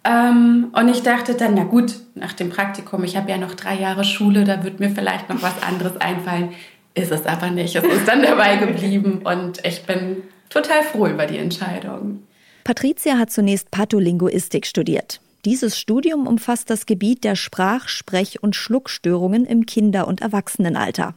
Ähm, 0.06 0.70
und 0.72 0.88
ich 0.88 1.04
dachte 1.04 1.34
dann, 1.34 1.56
na 1.56 1.66
gut, 1.66 1.96
nach 2.14 2.32
dem 2.32 2.50
Praktikum, 2.50 3.04
ich 3.04 3.18
habe 3.18 3.30
ja 3.30 3.38
noch 3.38 3.54
drei 3.54 3.76
Jahre 3.76 4.06
Schule, 4.06 4.46
da 4.46 4.64
wird 4.64 4.80
mir 4.80 4.92
vielleicht 4.92 5.28
noch 5.28 5.42
was 5.42 5.62
anderes 5.62 6.00
einfallen. 6.00 6.54
Ist 6.94 7.12
es 7.12 7.26
aber 7.26 7.50
nicht. 7.50 7.76
Es 7.76 7.84
ist 7.84 8.08
dann 8.08 8.22
dabei 8.22 8.56
geblieben 8.66 9.24
und 9.26 9.66
ich 9.66 9.84
bin 9.84 10.24
total 10.50 10.84
froh 10.84 11.08
über 11.08 11.26
die 11.26 11.38
Entscheidung. 11.38 12.24
Patricia 12.64 13.18
hat 13.18 13.30
zunächst 13.30 13.72
Patholinguistik 13.72 14.66
studiert. 14.66 15.20
Dieses 15.46 15.78
Studium 15.78 16.26
umfasst 16.26 16.72
das 16.72 16.88
Gebiet 16.88 17.24
der 17.24 17.36
Sprach-, 17.36 17.88
Sprech- 17.88 18.42
und 18.42 18.56
Schluckstörungen 18.56 19.46
im 19.46 19.68
Kinder- 19.68 20.08
und 20.08 20.22
Erwachsenenalter. 20.22 21.14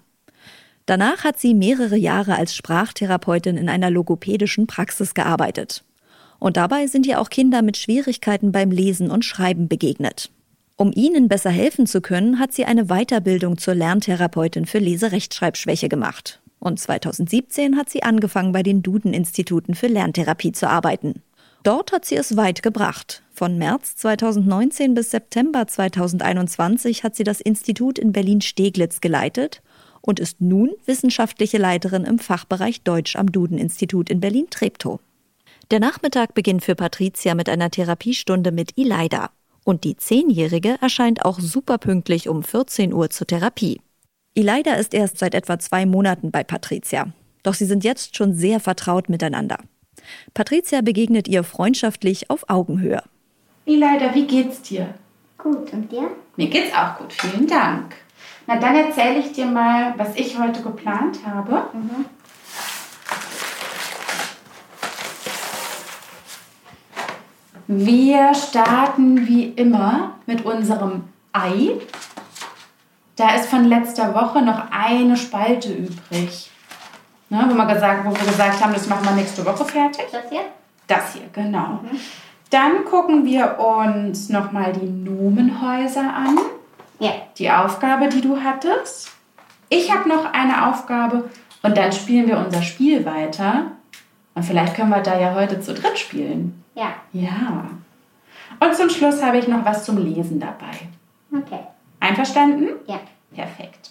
Danach 0.85 1.25
hat 1.25 1.39
sie 1.39 1.55
mehrere 1.55 1.97
Jahre 1.97 2.37
als 2.37 2.55
Sprachtherapeutin 2.55 3.57
in 3.57 3.71
einer 3.71 3.91
logopädischen 3.91 4.67
Praxis 4.67 5.15
gearbeitet. 5.15 5.83
Und 6.39 6.59
dabei 6.59 6.87
sind 6.87 7.07
ihr 7.07 7.21
auch 7.21 7.31
Kinder 7.31 7.63
mit 7.63 7.79
Schwierigkeiten 7.79 8.53
beim 8.53 8.71
Lesen 8.71 9.11
und 9.11 9.25
Schreiben 9.25 9.67
begegnet. 9.67 10.31
Um 10.77 10.93
ihnen 10.95 11.29
besser 11.29 11.51
helfen 11.51 11.87
zu 11.87 12.03
können, 12.03 12.39
hat 12.39 12.53
sie 12.53 12.67
eine 12.67 12.85
Weiterbildung 12.85 13.57
zur 13.57 13.75
Lerntherapeutin 13.75 14.67
für 14.67 14.79
Leserechtschreibschwäche 14.79 15.89
gemacht. 15.89 16.41
Und 16.59 16.79
2017 16.79 17.79
hat 17.79 17.89
sie 17.89 18.03
angefangen, 18.03 18.53
bei 18.53 18.63
den 18.63 18.83
Duden-Instituten 18.83 19.75
für 19.75 19.87
Lerntherapie 19.87 20.53
zu 20.53 20.69
arbeiten. 20.69 21.23
Dort 21.63 21.93
hat 21.93 22.05
sie 22.05 22.17
es 22.17 22.37
weit 22.37 22.63
gebracht. 22.63 23.23
Von 23.39 23.57
März 23.57 23.95
2019 23.95 24.95
bis 24.95 25.13
September 25.13 25.65
2021 25.65 27.05
hat 27.05 27.15
sie 27.15 27.23
das 27.23 27.41
Institut 27.41 27.97
in 27.97 28.11
Berlin-Steglitz 28.11 29.01
geleitet 29.01 29.63
und 30.01 30.19
ist 30.19 30.41
nun 30.41 30.73
wissenschaftliche 30.87 31.57
Leiterin 31.57 32.03
im 32.03 32.19
Fachbereich 32.19 32.83
Deutsch 32.83 33.15
am 33.15 33.31
Duden-Institut 33.31 34.11
in 34.11 34.19
Berlin-Treptow. 34.19 34.99
Der 35.71 35.79
Nachmittag 35.79 36.35
beginnt 36.35 36.65
für 36.65 36.75
Patricia 36.75 37.37
mit 37.37 37.49
einer 37.49 37.71
Therapiestunde 37.71 38.51
mit 38.51 38.77
Ileida. 38.77 39.31
Und 39.63 39.85
die 39.85 39.97
Zehnjährige 39.97 40.77
erscheint 40.81 41.25
auch 41.25 41.39
superpünktlich 41.39 42.29
um 42.29 42.43
14 42.43 42.93
Uhr 42.93 43.09
zur 43.11 43.29
Therapie. 43.29 43.81
Ileida 44.35 44.75
ist 44.75 44.95
erst 44.95 45.17
seit 45.19 45.37
etwa 45.37 45.61
zwei 45.61 45.87
Monaten 45.87 46.33
bei 46.33 46.43
Patricia. 46.43 47.13
Doch 47.45 47.55
sie 47.55 47.67
sind 47.67 47.85
jetzt 47.85 48.17
schon 48.17 48.35
sehr 48.35 48.59
vertraut 48.59 49.09
miteinander. 49.09 49.59
Patricia 50.35 50.81
begegnet 50.81 51.29
ihr 51.29 51.45
freundschaftlich 51.45 52.31
auf 52.31 52.51
Augenhöhe. 52.51 53.05
Ileida, 53.69 54.15
wie 54.15 54.27
geht's 54.27 54.63
dir? 54.63 54.95
Gut, 55.37 55.73
und 55.75 55.93
dir? 55.93 56.11
Mir 56.37 56.49
geht's 56.49 56.75
auch 56.75 56.97
gut, 56.97 57.13
vielen 57.13 57.47
Dank. 57.47 57.97
Na, 58.47 58.57
dann 58.57 58.75
erzähle 58.75 59.19
ich 59.19 59.33
dir 59.33 59.45
mal, 59.45 59.93
was 59.99 60.17
ich 60.17 60.39
heute 60.39 60.63
geplant 60.63 61.19
habe. 61.27 61.65
Mhm. 61.75 62.07
Wir 67.67 68.33
starten 68.33 69.27
wie 69.27 69.51
immer 69.51 70.15
mit 70.25 70.47
unserem 70.47 71.05
Ei. 71.35 71.73
Da 73.17 73.35
ist 73.35 73.51
von 73.51 73.65
letzter 73.65 74.15
Woche 74.15 74.41
noch 74.41 74.71
eine 74.71 75.19
Spalte 75.19 75.75
übrig. 75.75 76.51
Ne, 77.29 77.45
wo, 77.47 77.55
wir 77.55 77.67
gesagt, 77.67 78.07
wo 78.07 78.11
wir 78.13 78.27
gesagt 78.27 78.65
haben, 78.65 78.73
das 78.73 78.89
machen 78.89 79.05
wir 79.05 79.13
nächste 79.13 79.45
Woche 79.45 79.67
fertig. 79.67 80.07
Das 80.11 80.31
hier? 80.31 80.45
Das 80.87 81.13
hier, 81.13 81.29
genau. 81.35 81.81
Mhm. 81.83 82.01
Dann 82.51 82.85
gucken 82.85 83.25
wir 83.25 83.59
uns 83.59 84.29
nochmal 84.29 84.73
die 84.73 84.89
Nomenhäuser 84.89 86.15
an. 86.15 86.39
Ja. 86.99 87.13
Die 87.37 87.51
Aufgabe, 87.51 88.09
die 88.09 88.21
du 88.21 88.43
hattest. 88.43 89.11
Ich 89.69 89.93
habe 89.93 90.09
noch 90.09 90.33
eine 90.33 90.69
Aufgabe 90.69 91.29
und 91.63 91.77
dann 91.77 91.93
spielen 91.93 92.27
wir 92.27 92.39
unser 92.39 92.63
Spiel 92.63 93.05
weiter. 93.05 93.73
Und 94.35 94.45
vielleicht 94.45 94.75
können 94.75 94.91
wir 94.91 95.01
da 95.01 95.21
ja 95.21 95.35
heute 95.35 95.61
zu 95.61 95.75
dritt 95.75 95.99
spielen. 95.99 96.65
Ja. 96.75 96.95
Ja. 97.13 97.67
Und 98.61 98.75
zum 98.75 98.89
Schluss 98.89 99.23
habe 99.23 99.39
ich 99.39 99.49
noch 99.49 99.65
was 99.65 99.85
zum 99.85 99.99
Lesen 99.99 100.41
dabei. 100.41 100.71
Okay. 101.33 101.61
Einverstanden? 102.01 102.69
Ja. 102.87 103.01
Perfekt. 103.35 103.91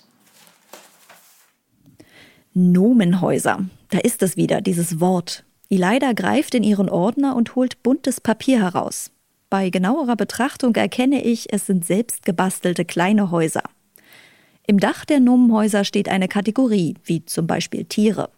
Nomenhäuser. 2.53 3.59
Da 3.91 3.99
ist 3.99 4.23
es 4.23 4.35
wieder, 4.35 4.61
dieses 4.61 4.99
Wort. 4.99 5.43
Ileida 5.69 6.13
greift 6.13 6.55
in 6.55 6.63
ihren 6.63 6.89
Ordner 6.89 7.35
und 7.35 7.55
holt 7.55 7.83
buntes 7.83 8.21
Papier 8.21 8.61
heraus. 8.61 9.11
Bei 9.49 9.69
genauerer 9.69 10.15
Betrachtung 10.15 10.75
erkenne 10.75 11.23
ich, 11.23 11.53
es 11.53 11.65
sind 11.65 11.85
selbst 11.85 12.25
gebastelte 12.25 12.85
kleine 12.85 13.31
Häuser. 13.31 13.63
Im 14.65 14.79
Dach 14.79 15.05
der 15.05 15.19
Nomenhäuser 15.19 15.83
steht 15.83 16.09
eine 16.09 16.27
Kategorie, 16.27 16.95
wie 17.03 17.25
zum 17.25 17.47
Beispiel 17.47 17.85
Tiere. 17.85 18.29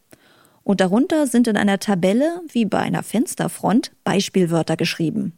Und 0.63 0.81
darunter 0.81 1.25
sind 1.25 1.47
in 1.47 1.57
einer 1.57 1.79
Tabelle, 1.79 2.41
wie 2.51 2.65
bei 2.65 2.79
einer 2.79 3.01
Fensterfront, 3.01 3.91
Beispielwörter 4.03 4.77
geschrieben. 4.77 5.33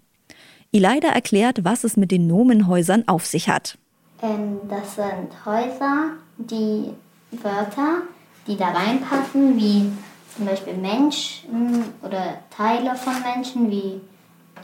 Ileida 0.71 1.09
erklärt, 1.09 1.63
was 1.63 1.83
es 1.83 1.95
mit 1.95 2.11
den 2.11 2.27
Nomenhäusern 2.27 3.07
auf 3.07 3.25
sich 3.25 3.49
hat. 3.49 3.77
Ähm, 4.21 4.59
das 4.69 4.95
sind 4.95 5.45
Häuser, 5.45 6.11
die 6.37 6.91
Wörter, 7.31 8.03
die 8.47 8.57
da 8.57 8.69
reinpassen, 8.71 9.57
wie 9.57 9.91
zum 10.35 10.45
Beispiel 10.45 10.73
Menschen 10.73 11.93
oder 12.01 12.39
Teile 12.55 12.95
von 12.95 13.13
Menschen, 13.21 13.69
wie 13.69 14.01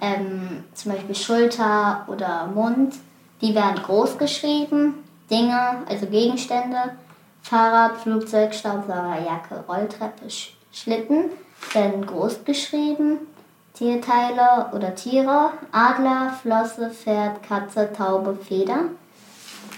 ähm, 0.01 0.63
zum 0.74 0.91
Beispiel 0.91 1.15
Schulter 1.15 2.05
oder 2.07 2.47
Mund, 2.47 2.95
die 3.41 3.53
werden 3.53 3.81
groß 3.83 4.17
geschrieben. 4.17 5.03
Dinge, 5.29 5.83
also 5.89 6.05
Gegenstände, 6.07 6.95
Fahrrad, 7.41 7.97
Flugzeug, 7.97 8.53
Staubsauger, 8.53 9.17
Jacke, 9.25 9.63
Rolltreppe, 9.67 10.27
Schlitten 10.71 11.25
werden 11.74 12.05
groß 12.05 12.45
geschrieben. 12.45 13.19
Tierteile 13.74 14.71
oder 14.74 14.95
Tiere, 14.95 15.51
Adler, 15.71 16.33
Flosse, 16.41 16.89
Pferd, 16.89 17.43
Katze, 17.43 17.91
Taube, 17.93 18.36
Feder 18.36 18.86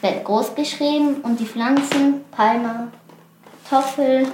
wird 0.01 0.23
groß 0.23 0.55
geschrieben 0.55 1.15
und 1.23 1.39
die 1.39 1.45
Pflanzen, 1.45 2.23
Palme, 2.31 2.89
Kartoffel 3.69 4.27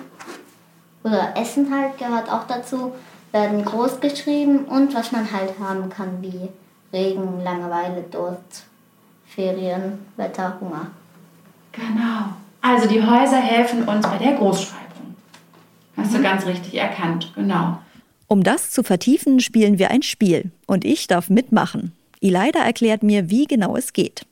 oder 1.05 1.38
Essen 1.38 1.74
halt 1.74 1.97
gehört 1.97 2.29
auch 2.29 2.47
dazu, 2.47 2.93
werden 3.31 3.63
groß 3.63 4.00
geschrieben 4.00 4.65
und 4.65 4.93
was 4.95 5.12
man 5.12 5.31
halt 5.31 5.59
haben 5.59 5.89
kann, 5.89 6.21
wie 6.21 6.50
Regen, 6.91 7.43
Langeweile, 7.43 8.03
Durst, 8.09 8.65
Ferien, 9.27 10.00
Wetter, 10.17 10.57
Hunger. 10.59 10.88
Genau. 11.71 12.33
Also 12.62 12.88
die 12.88 13.01
Häuser 13.01 13.38
helfen 13.38 13.88
uns 13.88 14.07
bei 14.07 14.17
der 14.17 14.33
Großschreibung. 14.33 15.15
Hast 15.95 16.12
mhm. 16.12 16.17
du 16.17 16.24
ganz 16.24 16.45
richtig 16.45 16.74
erkannt, 16.75 17.31
genau. 17.35 17.77
Um 18.27 18.43
das 18.43 18.71
zu 18.71 18.81
vertiefen, 18.81 19.39
spielen 19.39 19.77
wir 19.77 19.91
ein 19.91 20.01
Spiel 20.01 20.51
und 20.65 20.83
ich 20.83 21.05
darf 21.05 21.29
mitmachen. 21.29 21.91
Ileida 22.21 22.59
erklärt 22.59 23.03
mir, 23.03 23.29
wie 23.29 23.45
genau 23.45 23.75
es 23.75 23.93
geht. 23.93 24.25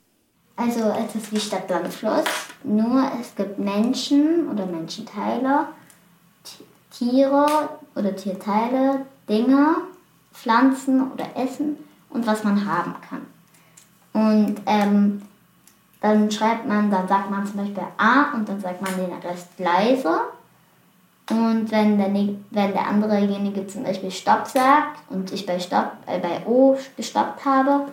Also 0.55 0.93
es 1.07 1.15
ist 1.15 1.31
wie 1.31 1.39
Stadt, 1.39 1.69
Land, 1.69 1.93
Fluss, 1.93 2.23
nur 2.63 3.11
es 3.19 3.35
gibt 3.35 3.59
Menschen 3.59 4.47
oder 4.49 4.65
Menschenteile, 4.65 5.67
Tiere 6.93 7.69
oder 7.95 8.15
Tierteile, 8.15 9.05
Dinge, 9.27 9.75
Pflanzen 10.31 11.11
oder 11.11 11.25
Essen 11.35 11.77
und 12.09 12.25
was 12.25 12.43
man 12.43 12.65
haben 12.65 12.95
kann. 13.09 13.25
Und 14.13 14.61
ähm, 14.65 15.21
dann 16.01 16.29
schreibt 16.29 16.67
man, 16.67 16.91
dann 16.91 17.07
sagt 17.07 17.31
man 17.31 17.45
zum 17.45 17.57
Beispiel 17.57 17.83
A 17.97 18.33
und 18.33 18.47
dann 18.47 18.59
sagt 18.59 18.81
man 18.81 18.95
den 18.95 19.13
Rest 19.19 19.47
leise. 19.57 20.21
Und 21.29 21.71
wenn 21.71 21.97
der, 21.97 22.13
wenn 22.13 22.73
der 22.73 22.87
anderejenige 22.87 23.65
zum 23.65 23.83
Beispiel 23.83 24.11
Stopp 24.11 24.45
sagt 24.45 24.99
und 25.09 25.31
ich 25.31 25.45
bei, 25.45 25.59
Stopp, 25.59 25.93
äh, 26.05 26.19
bei 26.19 26.45
O 26.45 26.77
gestoppt 26.97 27.45
habe, 27.45 27.87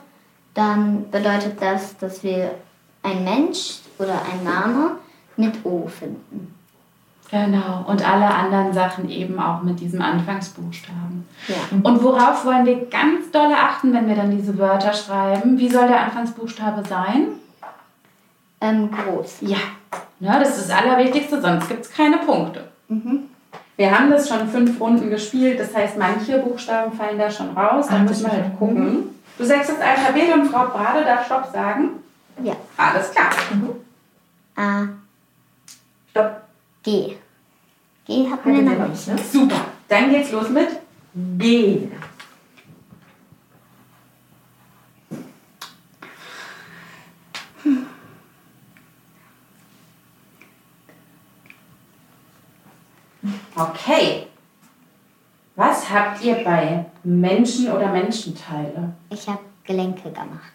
dann 0.55 1.09
bedeutet 1.11 1.63
das, 1.63 1.97
dass 1.99 2.23
wir 2.25 2.57
ein 3.03 3.25
Mensch 3.25 3.79
oder 3.99 4.21
ein 4.31 4.43
Name 4.45 4.97
mit 5.37 5.65
O 5.65 5.87
finden. 5.87 6.60
Genau, 7.31 7.85
und 7.87 8.09
alle 8.09 8.27
anderen 8.27 8.73
Sachen 8.73 9.09
eben 9.09 9.39
auch 9.39 9.63
mit 9.63 9.79
diesem 9.79 10.03
Anfangsbuchstaben. 10.03 11.29
Ja. 11.47 11.55
Und 11.83 12.03
worauf 12.03 12.45
wollen 12.45 12.67
wir 12.67 12.87
ganz 12.87 13.31
doll 13.31 13.53
achten, 13.55 13.93
wenn 13.93 14.09
wir 14.09 14.17
dann 14.17 14.33
diese 14.33 14.59
Wörter 14.59 14.93
schreiben? 14.93 15.57
Wie 15.57 15.69
soll 15.69 15.87
der 15.87 16.01
Anfangsbuchstabe 16.01 16.83
sein? 16.89 17.29
Ähm, 18.61 18.91
groß. 18.91 19.39
Ja, 19.43 19.59
ja 20.19 20.41
das 20.41 20.59
ist 20.59 20.69
das 20.69 20.77
Allerwichtigste, 20.77 21.41
sonst 21.41 21.69
gibt 21.69 21.85
es 21.85 21.93
keine 21.93 22.19
Punkte. 22.19 22.69
Mhm. 22.89 23.31
Wir 23.77 23.97
haben 23.97 24.11
das 24.11 24.29
schon 24.29 24.49
fünf 24.49 24.81
Runden 24.81 25.09
gespielt, 25.09 25.59
das 25.61 25.75
heißt, 25.75 25.97
manche 25.97 26.39
Buchstaben 26.39 26.93
fallen 26.93 27.19
da 27.19 27.31
schon 27.31 27.57
raus. 27.57 27.87
Da 27.89 27.99
müssen 28.01 28.27
wir 28.27 28.33
halt 28.33 28.59
gucken. 28.59 29.15
Du 29.39 29.45
sagst 29.45 29.71
das 29.71 29.81
Alphabet 29.81 30.35
und 30.35 30.47
Frau 30.49 30.67
Brade 30.67 31.05
darf 31.05 31.25
Stopp 31.25 31.49
sagen? 31.51 31.91
Ja. 32.43 32.55
Alles 32.77 33.13
klar. 33.13 33.31
Mhm. 33.55 33.71
A. 34.57 34.89
Stopp. 36.11 36.43
G. 36.83 37.17
G 38.11 38.29
hatten 38.29 38.53
wir 38.53 38.63
noch 38.63 38.89
nicht. 38.89 39.07
Ne? 39.07 39.17
Super. 39.19 39.67
Dann 39.87 40.11
geht's 40.11 40.33
los 40.33 40.49
mit 40.49 40.69
G. 41.39 41.89
Okay. 53.55 54.27
Was 55.55 55.89
habt 55.89 56.25
ihr 56.25 56.43
bei 56.43 56.87
Menschen 57.05 57.71
oder 57.71 57.93
Menschenteile? 57.93 58.93
Ich 59.11 59.29
habe 59.29 59.39
Gelenke 59.65 60.11
gemacht. 60.11 60.53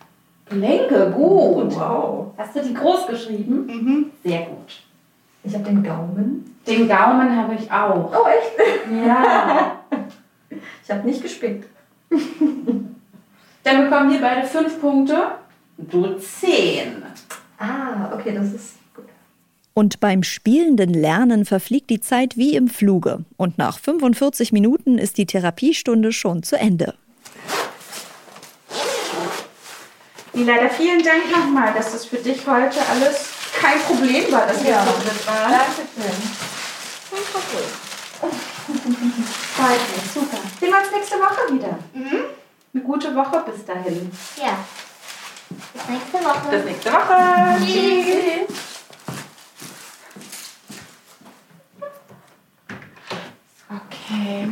Gelenke, 0.49 1.11
gut. 1.15 1.73
Wow. 1.73 2.33
Hast 2.37 2.55
du 2.55 2.63
die 2.63 2.73
groß 2.73 3.07
geschrieben? 3.07 3.65
Mhm. 3.67 4.11
Sehr 4.23 4.41
gut. 4.41 4.81
Ich 5.43 5.53
habe 5.53 5.63
den 5.63 5.83
Gaumen. 5.83 6.54
Den 6.67 6.87
Gaumen 6.87 7.35
habe 7.35 7.55
ich 7.55 7.71
auch. 7.71 8.11
Oh, 8.11 8.27
echt? 8.27 9.05
Ja. 9.05 9.81
ich 10.83 10.91
habe 10.91 11.07
nicht 11.07 11.21
gespickt. 11.21 11.69
Dann 13.63 13.83
bekommen 13.83 14.11
wir 14.11 14.19
beide 14.19 14.47
fünf 14.47 14.79
Punkte. 14.79 15.27
Du 15.77 16.17
zehn. 16.17 17.03
Ah, 17.57 18.11
okay, 18.13 18.33
das 18.33 18.53
ist 18.53 18.77
gut. 18.95 19.05
Und 19.73 19.99
beim 19.99 20.23
spielenden 20.23 20.93
Lernen 20.93 21.45
verfliegt 21.45 21.89
die 21.89 21.99
Zeit 21.99 22.37
wie 22.37 22.55
im 22.55 22.67
Fluge. 22.67 23.25
Und 23.37 23.57
nach 23.57 23.79
45 23.79 24.51
Minuten 24.51 24.97
ist 24.97 25.17
die 25.17 25.25
Therapiestunde 25.25 26.11
schon 26.11 26.43
zu 26.43 26.57
Ende. 26.57 26.95
Leider 30.33 30.69
vielen 30.69 31.01
Dank 31.01 31.31
nochmal, 31.31 31.73
dass 31.73 31.93
das 31.93 32.05
für 32.05 32.17
dich 32.17 32.45
heute 32.45 32.79
alles 32.91 33.29
kein 33.59 33.79
Problem 33.79 34.31
war, 34.31 34.45
dass 34.47 34.63
wir 34.63 34.71
ja. 34.71 34.85
so 34.85 34.91
drin 34.91 35.19
waren. 35.25 35.51
Dankeschön. 35.51 35.85
Kein 35.97 36.44
Problem. 37.35 37.85
Freut 39.55 39.79
mich, 39.93 40.11
super. 40.13 40.37
Sehen 40.59 40.69
wir 40.69 40.77
uns 40.77 40.91
nächste 40.91 41.15
Woche 41.15 41.53
wieder. 41.53 41.79
Mhm. 41.93 42.83
gute 42.83 43.13
Woche 43.15 43.43
bis 43.45 43.65
dahin. 43.65 44.09
Ja. 44.37 44.57
Bis 45.73 45.89
nächste 45.89 46.17
Woche. 46.25 46.49
Bis 46.49 46.65
nächste 46.65 46.91
Woche. 46.93 47.57
Tschüss. 47.65 48.57
Okay. 53.69 54.49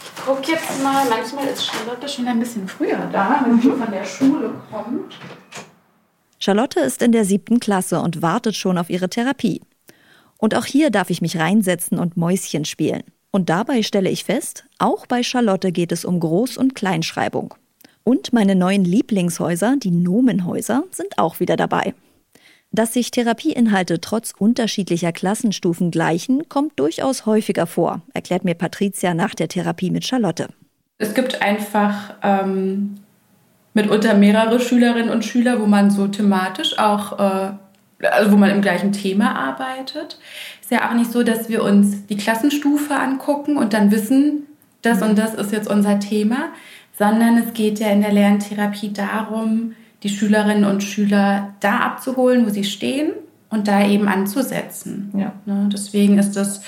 Ich 0.00 0.24
gucke 0.24 0.52
jetzt 0.52 0.82
mal, 0.82 1.04
manchmal 1.08 1.46
ist 1.48 1.66
Charlotte 1.66 2.08
schon 2.08 2.26
ein 2.26 2.38
bisschen 2.38 2.66
früher 2.66 3.08
da, 3.12 3.42
wenn 3.44 3.60
sie 3.60 3.70
von 3.70 3.90
der 3.90 4.04
Schule 4.04 4.54
kommt. 4.70 5.18
Charlotte 6.38 6.80
ist 6.80 7.02
in 7.02 7.12
der 7.12 7.24
siebten 7.24 7.60
Klasse 7.60 8.00
und 8.00 8.22
wartet 8.22 8.56
schon 8.56 8.78
auf 8.78 8.88
ihre 8.88 9.10
Therapie. 9.10 9.60
Und 10.38 10.54
auch 10.54 10.64
hier 10.64 10.90
darf 10.90 11.10
ich 11.10 11.20
mich 11.20 11.38
reinsetzen 11.38 11.98
und 11.98 12.16
Mäuschen 12.16 12.64
spielen. 12.64 13.02
Und 13.30 13.50
dabei 13.50 13.82
stelle 13.82 14.08
ich 14.08 14.24
fest, 14.24 14.64
auch 14.78 15.06
bei 15.06 15.22
Charlotte 15.22 15.70
geht 15.72 15.92
es 15.92 16.04
um 16.04 16.18
Groß- 16.20 16.58
und 16.58 16.74
Kleinschreibung. 16.74 17.54
Und 18.04 18.32
meine 18.32 18.54
neuen 18.54 18.84
Lieblingshäuser, 18.84 19.76
die 19.76 19.90
Nomenhäuser, 19.90 20.84
sind 20.90 21.18
auch 21.18 21.40
wieder 21.40 21.56
dabei. 21.56 21.92
Dass 22.70 22.94
sich 22.94 23.10
Therapieinhalte 23.10 24.00
trotz 24.00 24.32
unterschiedlicher 24.38 25.12
Klassenstufen 25.12 25.90
gleichen, 25.90 26.48
kommt 26.48 26.78
durchaus 26.80 27.26
häufiger 27.26 27.66
vor, 27.66 28.02
erklärt 28.14 28.44
mir 28.44 28.54
Patricia 28.54 29.12
nach 29.14 29.34
der 29.34 29.48
Therapie 29.48 29.90
mit 29.90 30.06
Charlotte. 30.06 30.48
Es 30.98 31.14
gibt 31.14 31.42
einfach 31.42 32.14
ähm, 32.22 32.96
mitunter 33.74 34.14
mehrere 34.14 34.60
Schülerinnen 34.60 35.10
und 35.10 35.24
Schüler, 35.24 35.60
wo 35.60 35.66
man 35.66 35.90
so 35.90 36.08
thematisch 36.08 36.78
auch, 36.78 37.18
äh, 37.18 37.52
also 38.02 38.32
wo 38.32 38.36
man 38.36 38.50
im 38.50 38.62
gleichen 38.62 38.92
Thema 38.92 39.34
arbeitet. 39.34 40.18
Ist 40.60 40.70
ja 40.70 40.88
auch 40.88 40.94
nicht 40.94 41.10
so, 41.10 41.22
dass 41.22 41.48
wir 41.48 41.62
uns 41.62 42.06
die 42.06 42.16
Klassenstufe 42.16 42.94
angucken 42.94 43.56
und 43.56 43.72
dann 43.72 43.90
wissen, 43.90 44.46
das 44.82 45.02
und 45.02 45.18
das 45.18 45.34
ist 45.34 45.52
jetzt 45.52 45.68
unser 45.68 45.98
Thema, 45.98 46.50
sondern 46.98 47.38
es 47.38 47.52
geht 47.54 47.78
ja 47.80 47.88
in 47.88 48.00
der 48.00 48.12
Lerntherapie 48.12 48.92
darum, 48.92 49.74
die 50.02 50.08
Schülerinnen 50.08 50.64
und 50.64 50.82
Schüler 50.82 51.54
da 51.60 51.78
abzuholen, 51.80 52.46
wo 52.46 52.50
sie 52.50 52.64
stehen 52.64 53.12
und 53.50 53.66
da 53.66 53.86
eben 53.86 54.08
anzusetzen. 54.08 55.12
Ja. 55.16 55.32
Ne, 55.46 55.68
deswegen 55.72 56.18
ist 56.18 56.36
es 56.36 56.60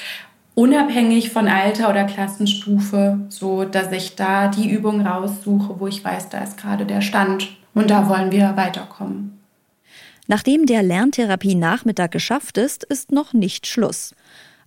unabhängig 0.55 1.31
von 1.31 1.49
Alter 1.49 1.91
oder 1.91 2.05
Klassenstufe 2.05 3.21
so, 3.29 3.65
dass 3.65 3.93
ich 3.93 4.17
da 4.17 4.49
die 4.49 4.71
Übung 4.71 5.07
raussuche, 5.07 5.79
wo 5.79 5.87
ich 5.87 6.05
weiß, 6.05 6.29
da 6.29 6.39
ist 6.39 6.59
gerade 6.59 6.87
der 6.87 7.01
Stand 7.01 7.57
und 7.75 7.91
da 7.91 8.09
wollen 8.09 8.33
wir 8.33 8.57
weiterkommen. 8.57 9.20
Nachdem 10.31 10.65
der 10.65 10.85
Lerntherapie-Nachmittag 10.85 12.13
geschafft 12.13 12.57
ist, 12.57 12.85
ist 12.85 13.11
noch 13.11 13.33
nicht 13.33 13.67
Schluss. 13.67 14.15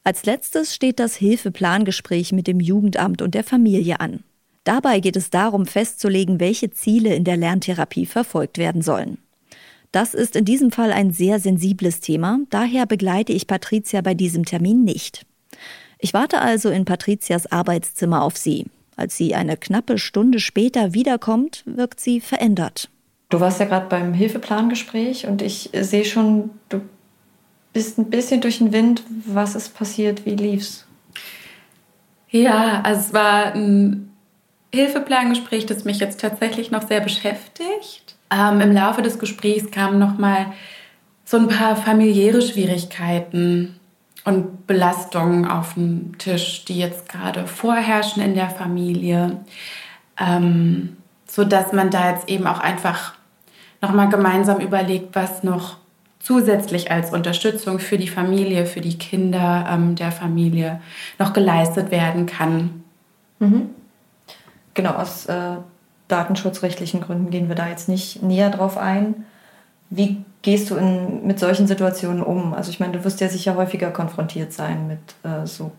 Als 0.04 0.26
letztes 0.26 0.76
steht 0.76 1.00
das 1.00 1.16
Hilfeplangespräch 1.16 2.34
mit 2.34 2.48
dem 2.48 2.60
Jugendamt 2.60 3.22
und 3.22 3.34
der 3.34 3.46
Familie 3.46 4.02
an. 4.02 4.26
Dabei 4.66 5.00
geht 5.00 5.16
es 5.16 5.30
darum, 5.30 5.66
festzulegen, 5.66 6.42
welche 6.42 6.72
Ziele 6.72 7.16
in 7.16 7.24
der 7.24 7.38
Lerntherapie 7.38 8.06
verfolgt 8.06 8.58
werden 8.58 8.82
sollen. 8.82 9.20
Das 9.94 10.14
ist 10.14 10.36
in 10.36 10.44
diesem 10.44 10.70
Fall 10.70 10.92
ein 10.92 11.12
sehr 11.14 11.40
sensibles 11.40 12.02
Thema, 12.02 12.40
daher 12.50 12.86
begleite 12.86 13.32
ich 13.32 13.48
Patricia 13.48 14.02
bei 14.02 14.16
diesem 14.16 14.44
Termin 14.44 14.84
nicht. 14.84 15.26
Ich 15.98 16.14
warte 16.14 16.42
also 16.42 16.72
in 16.72 16.84
Patricias 16.84 17.50
Arbeitszimmer 17.50 18.24
auf 18.24 18.36
sie. 18.36 18.66
Als 18.98 19.16
sie 19.16 19.34
eine 19.34 19.56
knappe 19.56 19.98
Stunde 19.98 20.42
später 20.42 20.94
wiederkommt, 20.94 21.64
wirkt 21.66 22.02
sie 22.02 22.20
verändert. 22.20 22.90
Du 23.34 23.40
warst 23.40 23.60
ja 23.60 23.66
gerade 23.66 23.88
beim 23.88 24.14
Hilfeplangespräch 24.14 25.26
und 25.26 25.42
ich 25.42 25.72
sehe 25.74 26.06
schon, 26.06 26.52
du 26.70 26.82
bist 27.74 27.98
ein 27.98 28.12
bisschen 28.12 28.42
durch 28.42 28.60
den 28.60 28.72
Wind. 28.72 29.02
Was 29.26 29.56
ist 29.56 29.74
passiert? 29.76 30.24
Wie 30.28 30.36
lief's? 30.36 30.86
Ja, 32.30 32.82
also 32.84 33.02
es 33.02 33.12
war 33.12 33.56
ein 33.56 34.12
Hilfeplangespräch, 34.72 35.66
das 35.66 35.84
mich 35.84 35.98
jetzt 35.98 36.22
tatsächlich 36.22 36.70
noch 36.70 36.88
sehr 36.88 37.00
beschäftigt. 37.00 38.16
Ähm, 38.30 38.62
Im 38.62 38.72
Laufe 38.72 39.02
des 39.02 39.18
Gesprächs 39.18 39.72
kamen 39.72 39.98
noch 39.98 40.20
mal 40.20 40.54
so 41.26 41.38
ein 41.38 41.48
paar 41.48 41.76
familiäre 41.76 42.44
Schwierigkeiten 42.44 43.80
und 44.26 44.68
Belastungen 44.68 45.48
auf 45.48 45.74
den 45.74 46.16
Tisch, 46.20 46.66
die 46.66 46.78
jetzt 46.78 47.10
gerade 47.10 47.48
vorherrschen 47.48 48.22
in 48.22 48.36
der 48.36 48.52
Familie, 48.52 49.40
ähm, 50.20 50.98
so 51.26 51.44
dass 51.44 51.74
man 51.74 51.90
da 51.90 52.12
jetzt 52.12 52.30
eben 52.30 52.46
auch 52.46 52.60
einfach 52.60 53.16
noch 53.84 53.94
mal 53.94 54.08
gemeinsam 54.08 54.60
überlegt, 54.60 55.14
was 55.14 55.44
noch 55.44 55.76
zusätzlich 56.20 56.90
als 56.90 57.12
Unterstützung 57.12 57.80
für 57.80 57.98
die 57.98 58.08
Familie, 58.08 58.66
für 58.66 58.80
die 58.80 58.98
Kinder 58.98 59.68
ähm, 59.70 59.96
der 59.96 60.12
Familie 60.12 60.80
noch 61.20 61.34
geleistet 61.34 61.92
werden 61.92 62.26
kann. 62.26 62.84
Mhm. 63.40 63.70
Genau, 64.74 64.92
aus 64.92 65.26
äh, 65.26 65.58
datenschutzrechtlichen 66.08 67.02
Gründen 67.02 67.30
gehen 67.30 67.50
wir 67.50 67.56
da 67.56 67.68
jetzt 67.68 67.90
nicht 67.90 68.24
näher 68.24 68.50
drauf 68.50 68.78
ein. 68.78 69.26
Wie 69.90 70.24
gehst 70.44 70.70
du 70.70 70.76
in, 70.78 71.28
mit 71.28 71.40
solchen 71.40 71.68
Situationen 71.68 72.24
um? 72.24 72.54
Also 72.54 72.72
ich 72.72 72.80
meine, 72.80 72.94
du 72.94 73.04
wirst 73.04 73.20
ja 73.20 73.28
sicher 73.28 73.56
häufiger 73.56 73.92
konfrontiert 73.92 74.54
sein 74.54 74.88
mit 74.88 75.00
äh, 75.30 75.46
so 75.46 75.72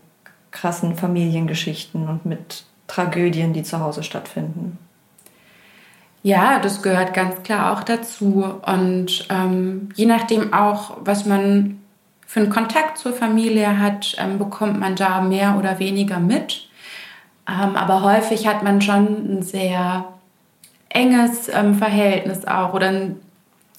krassen 0.51 0.95
Familiengeschichten 0.95 2.07
und 2.07 2.25
mit 2.27 2.65
Tragödien, 2.85 3.53
die 3.53 3.63
zu 3.63 3.79
Hause 3.79 4.03
stattfinden. 4.03 4.77
Ja, 6.25 6.57
das 6.57 6.81
gehört 6.81 7.13
ganz 7.13 7.43
klar 7.43 7.71
auch 7.71 7.83
dazu. 7.83 8.43
Und 8.65 9.27
ähm, 9.29 9.89
je 9.93 10.07
nachdem 10.07 10.53
auch, 10.53 10.97
was 11.01 11.27
man 11.27 11.77
für 12.25 12.39
einen 12.39 12.49
Kontakt 12.49 12.97
zur 12.97 13.13
Familie 13.13 13.77
hat, 13.79 14.15
ähm, 14.17 14.39
bekommt 14.39 14.79
man 14.79 14.95
da 14.95 15.21
mehr 15.21 15.55
oder 15.59 15.77
weniger 15.77 16.19
mit. 16.19 16.67
Ähm, 17.47 17.75
aber 17.75 18.01
häufig 18.01 18.47
hat 18.47 18.63
man 18.63 18.81
schon 18.81 19.37
ein 19.37 19.43
sehr 19.43 20.05
enges 20.89 21.47
ähm, 21.47 21.75
Verhältnis 21.75 22.43
auch 22.45 22.73
oder 22.73 22.87
einen 22.87 23.21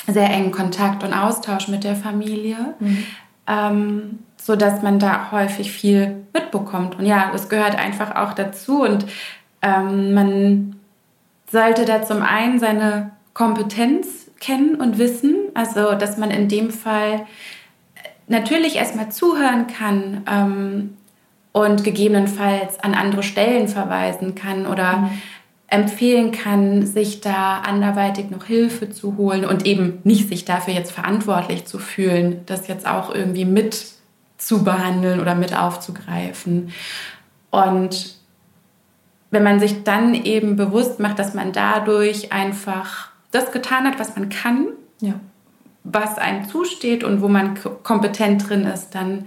sehr 0.06 0.30
engen 0.30 0.52
Kontakt 0.52 1.02
und 1.02 1.14
Austausch 1.14 1.66
mit 1.66 1.82
der 1.82 1.96
Familie, 1.96 2.76
mhm. 2.78 3.06
ähm, 3.48 4.18
so 4.36 4.54
dass 4.54 4.82
man 4.82 5.00
da 5.00 5.32
häufig 5.32 5.72
viel 5.72 6.24
mitbekommt. 6.32 6.96
Und 6.96 7.06
ja, 7.06 7.30
das 7.32 7.48
gehört 7.48 7.76
einfach 7.76 8.14
auch 8.14 8.34
dazu. 8.34 8.82
Und 8.82 9.04
ähm, 9.62 10.14
man 10.14 10.76
sollte 11.50 11.84
da 11.84 12.02
zum 12.02 12.22
einen 12.22 12.58
seine 12.58 13.12
Kompetenz 13.34 14.30
kennen 14.40 14.76
und 14.76 14.98
wissen, 14.98 15.36
also 15.54 15.94
dass 15.94 16.16
man 16.16 16.30
in 16.30 16.48
dem 16.48 16.70
Fall 16.70 17.26
natürlich 18.28 18.76
erstmal 18.76 19.10
zuhören 19.10 19.66
kann, 19.66 20.24
ähm, 20.28 20.96
und 21.56 21.84
gegebenenfalls 21.84 22.78
an 22.80 22.92
andere 22.92 23.22
Stellen 23.22 23.66
verweisen 23.66 24.34
kann 24.34 24.66
oder 24.66 24.98
mhm. 24.98 25.10
empfehlen 25.68 26.30
kann, 26.30 26.84
sich 26.84 27.22
da 27.22 27.60
anderweitig 27.60 28.28
noch 28.28 28.44
Hilfe 28.44 28.90
zu 28.90 29.16
holen 29.16 29.46
und 29.46 29.64
eben 29.64 30.00
nicht 30.04 30.28
sich 30.28 30.44
dafür 30.44 30.74
jetzt 30.74 30.92
verantwortlich 30.92 31.64
zu 31.64 31.78
fühlen, 31.78 32.42
das 32.44 32.68
jetzt 32.68 32.86
auch 32.86 33.14
irgendwie 33.14 33.46
mit 33.46 33.86
zu 34.36 34.64
behandeln 34.64 35.18
oder 35.18 35.34
mit 35.34 35.56
aufzugreifen. 35.56 36.74
Und 37.50 38.16
wenn 39.30 39.42
man 39.42 39.60
sich 39.60 39.84
dann 39.84 40.14
eben 40.14 40.56
bewusst 40.56 41.00
macht, 41.00 41.18
dass 41.18 41.34
man 41.34 41.52
dadurch 41.52 42.32
einfach 42.32 43.10
das 43.30 43.52
getan 43.52 43.84
hat, 43.84 43.98
was 43.98 44.16
man 44.16 44.28
kann, 44.28 44.68
ja. 45.00 45.14
was 45.84 46.18
einem 46.18 46.48
zusteht 46.48 47.04
und 47.04 47.20
wo 47.20 47.28
man 47.28 47.58
kompetent 47.82 48.48
drin 48.48 48.64
ist, 48.64 48.94
dann 48.94 49.26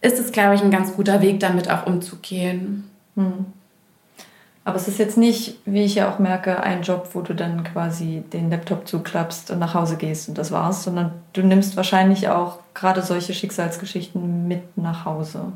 ist 0.00 0.18
es, 0.18 0.32
glaube 0.32 0.54
ich, 0.54 0.62
ein 0.62 0.70
ganz 0.70 0.94
guter 0.94 1.20
Weg, 1.20 1.40
damit 1.40 1.70
auch 1.70 1.86
umzugehen. 1.86 2.90
Hm. 3.16 3.46
Aber 4.64 4.76
es 4.76 4.88
ist 4.88 4.98
jetzt 4.98 5.16
nicht, 5.16 5.58
wie 5.64 5.84
ich 5.84 5.94
ja 5.94 6.10
auch 6.10 6.18
merke, 6.18 6.62
ein 6.62 6.82
Job, 6.82 7.08
wo 7.14 7.22
du 7.22 7.34
dann 7.34 7.64
quasi 7.64 8.22
den 8.32 8.50
Laptop 8.50 8.86
zuklappst 8.86 9.50
und 9.50 9.58
nach 9.58 9.74
Hause 9.74 9.96
gehst 9.96 10.28
und 10.28 10.36
das 10.36 10.52
war's, 10.52 10.84
sondern 10.84 11.12
du 11.32 11.42
nimmst 11.42 11.76
wahrscheinlich 11.76 12.28
auch 12.28 12.58
gerade 12.74 13.02
solche 13.02 13.32
Schicksalsgeschichten 13.32 14.46
mit 14.46 14.76
nach 14.76 15.06
Hause. 15.06 15.52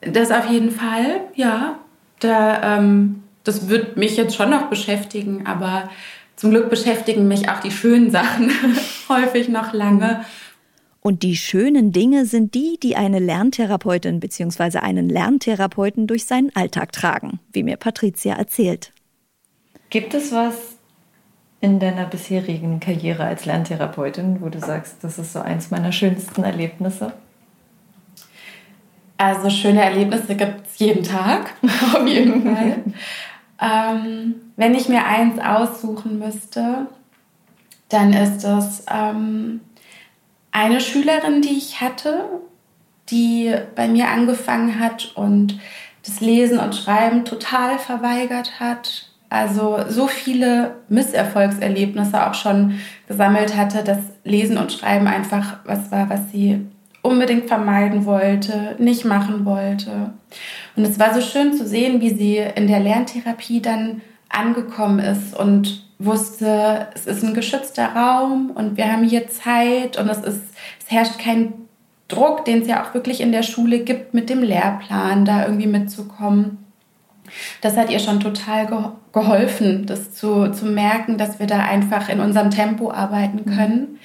Das 0.00 0.30
auf 0.30 0.50
jeden 0.50 0.70
Fall, 0.70 1.20
ja. 1.34 1.78
Da, 2.20 2.78
ähm, 2.78 3.22
das 3.44 3.68
wird 3.68 3.96
mich 3.96 4.16
jetzt 4.16 4.36
schon 4.36 4.50
noch 4.50 4.68
beschäftigen, 4.68 5.46
aber 5.46 5.90
zum 6.36 6.50
Glück 6.50 6.70
beschäftigen 6.70 7.26
mich 7.26 7.48
auch 7.48 7.60
die 7.60 7.70
schönen 7.70 8.10
Sachen 8.10 8.50
häufig 9.08 9.48
noch 9.48 9.72
lange. 9.72 10.24
Und 11.00 11.22
die 11.22 11.36
schönen 11.36 11.92
Dinge 11.92 12.26
sind 12.26 12.54
die, 12.54 12.78
die 12.82 12.96
eine 12.96 13.18
Lerntherapeutin 13.18 14.20
bzw. 14.20 14.78
einen 14.78 15.08
Lerntherapeuten 15.08 16.06
durch 16.06 16.26
seinen 16.26 16.54
Alltag 16.54 16.92
tragen, 16.92 17.40
wie 17.52 17.62
mir 17.62 17.76
Patricia 17.76 18.34
erzählt. 18.34 18.92
Gibt 19.90 20.14
es 20.14 20.32
was 20.32 20.76
in 21.60 21.80
deiner 21.80 22.06
bisherigen 22.06 22.78
Karriere 22.78 23.24
als 23.24 23.46
Lerntherapeutin, 23.46 24.40
wo 24.40 24.48
du 24.48 24.60
sagst, 24.60 24.96
das 25.02 25.18
ist 25.18 25.32
so 25.32 25.40
eins 25.40 25.70
meiner 25.70 25.92
schönsten 25.92 26.44
Erlebnisse? 26.44 27.12
Also 29.18 29.50
schöne 29.50 29.82
Erlebnisse 29.82 30.36
gibt 30.36 30.66
es 30.66 30.78
jeden 30.78 31.02
Tag, 31.02 31.52
auf 31.94 32.06
jeden 32.06 32.42
Fall. 32.56 32.76
ähm, 33.60 34.34
wenn 34.56 34.74
ich 34.74 34.88
mir 34.88 35.04
eins 35.04 35.40
aussuchen 35.40 36.18
müsste, 36.18 36.86
dann 37.88 38.12
ist 38.12 38.44
es 38.44 38.84
ähm, 38.90 39.60
eine 40.52 40.80
Schülerin, 40.80 41.42
die 41.42 41.56
ich 41.56 41.80
hatte, 41.80 42.24
die 43.10 43.54
bei 43.74 43.88
mir 43.88 44.08
angefangen 44.08 44.78
hat 44.78 45.12
und 45.16 45.58
das 46.06 46.20
Lesen 46.20 46.58
und 46.58 46.76
Schreiben 46.76 47.24
total 47.24 47.78
verweigert 47.78 48.60
hat, 48.60 49.10
also 49.30 49.84
so 49.88 50.06
viele 50.06 50.76
Misserfolgserlebnisse 50.88 52.26
auch 52.26 52.34
schon 52.34 52.78
gesammelt 53.08 53.56
hatte, 53.56 53.84
dass 53.84 53.98
Lesen 54.24 54.56
und 54.56 54.72
Schreiben 54.72 55.06
einfach 55.06 55.58
was 55.64 55.90
war, 55.90 56.08
was 56.08 56.30
sie 56.32 56.66
unbedingt 57.02 57.46
vermeiden 57.46 58.04
wollte, 58.04 58.76
nicht 58.78 59.04
machen 59.04 59.44
wollte. 59.44 60.12
Und 60.76 60.84
es 60.84 60.98
war 60.98 61.14
so 61.14 61.20
schön 61.20 61.54
zu 61.54 61.66
sehen, 61.66 62.00
wie 62.00 62.10
sie 62.10 62.36
in 62.36 62.66
der 62.66 62.80
Lerntherapie 62.80 63.60
dann 63.60 64.02
angekommen 64.28 64.98
ist 64.98 65.36
und 65.36 65.84
wusste, 65.98 66.88
es 66.94 67.06
ist 67.06 67.24
ein 67.24 67.34
geschützter 67.34 67.94
Raum 67.94 68.50
und 68.50 68.76
wir 68.76 68.92
haben 68.92 69.04
hier 69.04 69.28
Zeit 69.28 69.98
und 69.98 70.08
es, 70.08 70.18
ist, 70.18 70.42
es 70.80 70.90
herrscht 70.90 71.18
kein 71.18 71.54
Druck, 72.06 72.44
den 72.44 72.62
es 72.62 72.68
ja 72.68 72.84
auch 72.84 72.94
wirklich 72.94 73.20
in 73.20 73.32
der 73.32 73.42
Schule 73.42 73.80
gibt, 73.80 74.14
mit 74.14 74.30
dem 74.30 74.42
Lehrplan 74.42 75.24
da 75.24 75.44
irgendwie 75.44 75.66
mitzukommen. 75.66 76.64
Das 77.60 77.76
hat 77.76 77.90
ihr 77.90 77.98
schon 77.98 78.20
total 78.20 78.94
geholfen, 79.12 79.84
das 79.86 80.14
zu, 80.14 80.50
zu 80.50 80.64
merken, 80.64 81.18
dass 81.18 81.38
wir 81.38 81.46
da 81.46 81.58
einfach 81.58 82.08
in 82.08 82.20
unserem 82.20 82.50
Tempo 82.50 82.90
arbeiten 82.90 83.42
mhm. 83.44 83.98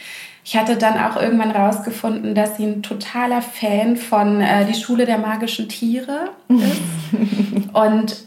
Ich 0.45 0.57
hatte 0.57 0.75
dann 0.75 0.97
auch 0.99 1.21
irgendwann 1.21 1.51
rausgefunden, 1.51 2.35
dass 2.35 2.57
sie 2.57 2.65
ein 2.65 2.83
totaler 2.83 3.41
Fan 3.41 3.95
von 3.95 4.41
äh, 4.41 4.65
Die 4.65 4.73
Schule 4.73 5.05
der 5.05 5.17
magischen 5.17 5.69
Tiere 5.69 6.31
ist. 6.49 7.73
Und 7.73 8.25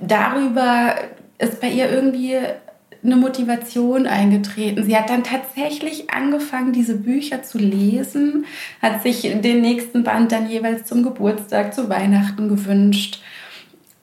darüber 0.00 0.94
ist 1.38 1.60
bei 1.60 1.68
ihr 1.68 1.90
irgendwie 1.90 2.36
eine 3.04 3.16
Motivation 3.16 4.06
eingetreten. 4.06 4.84
Sie 4.84 4.96
hat 4.96 5.10
dann 5.10 5.22
tatsächlich 5.22 6.10
angefangen, 6.10 6.72
diese 6.72 6.96
Bücher 6.96 7.42
zu 7.42 7.58
lesen, 7.58 8.44
hat 8.82 9.02
sich 9.02 9.22
den 9.22 9.60
nächsten 9.60 10.02
Band 10.02 10.32
dann 10.32 10.48
jeweils 10.48 10.84
zum 10.84 11.02
Geburtstag, 11.02 11.74
zu 11.74 11.88
Weihnachten 11.88 12.48
gewünscht. 12.48 13.20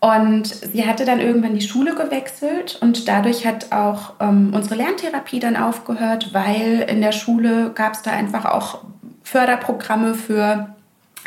Und 0.05 0.45
sie 0.45 0.85
hatte 0.85 1.03
dann 1.03 1.19
irgendwann 1.19 1.55
die 1.55 1.65
Schule 1.65 1.95
gewechselt 1.95 2.77
und 2.79 3.07
dadurch 3.07 3.47
hat 3.47 3.71
auch 3.71 4.13
ähm, 4.19 4.51
unsere 4.53 4.75
Lerntherapie 4.75 5.39
dann 5.39 5.55
aufgehört, 5.55 6.31
weil 6.31 6.85
in 6.87 7.01
der 7.01 7.11
Schule 7.11 7.71
gab 7.73 7.93
es 7.93 8.03
da 8.03 8.11
einfach 8.11 8.45
auch 8.45 8.83
Förderprogramme 9.23 10.13
für 10.13 10.75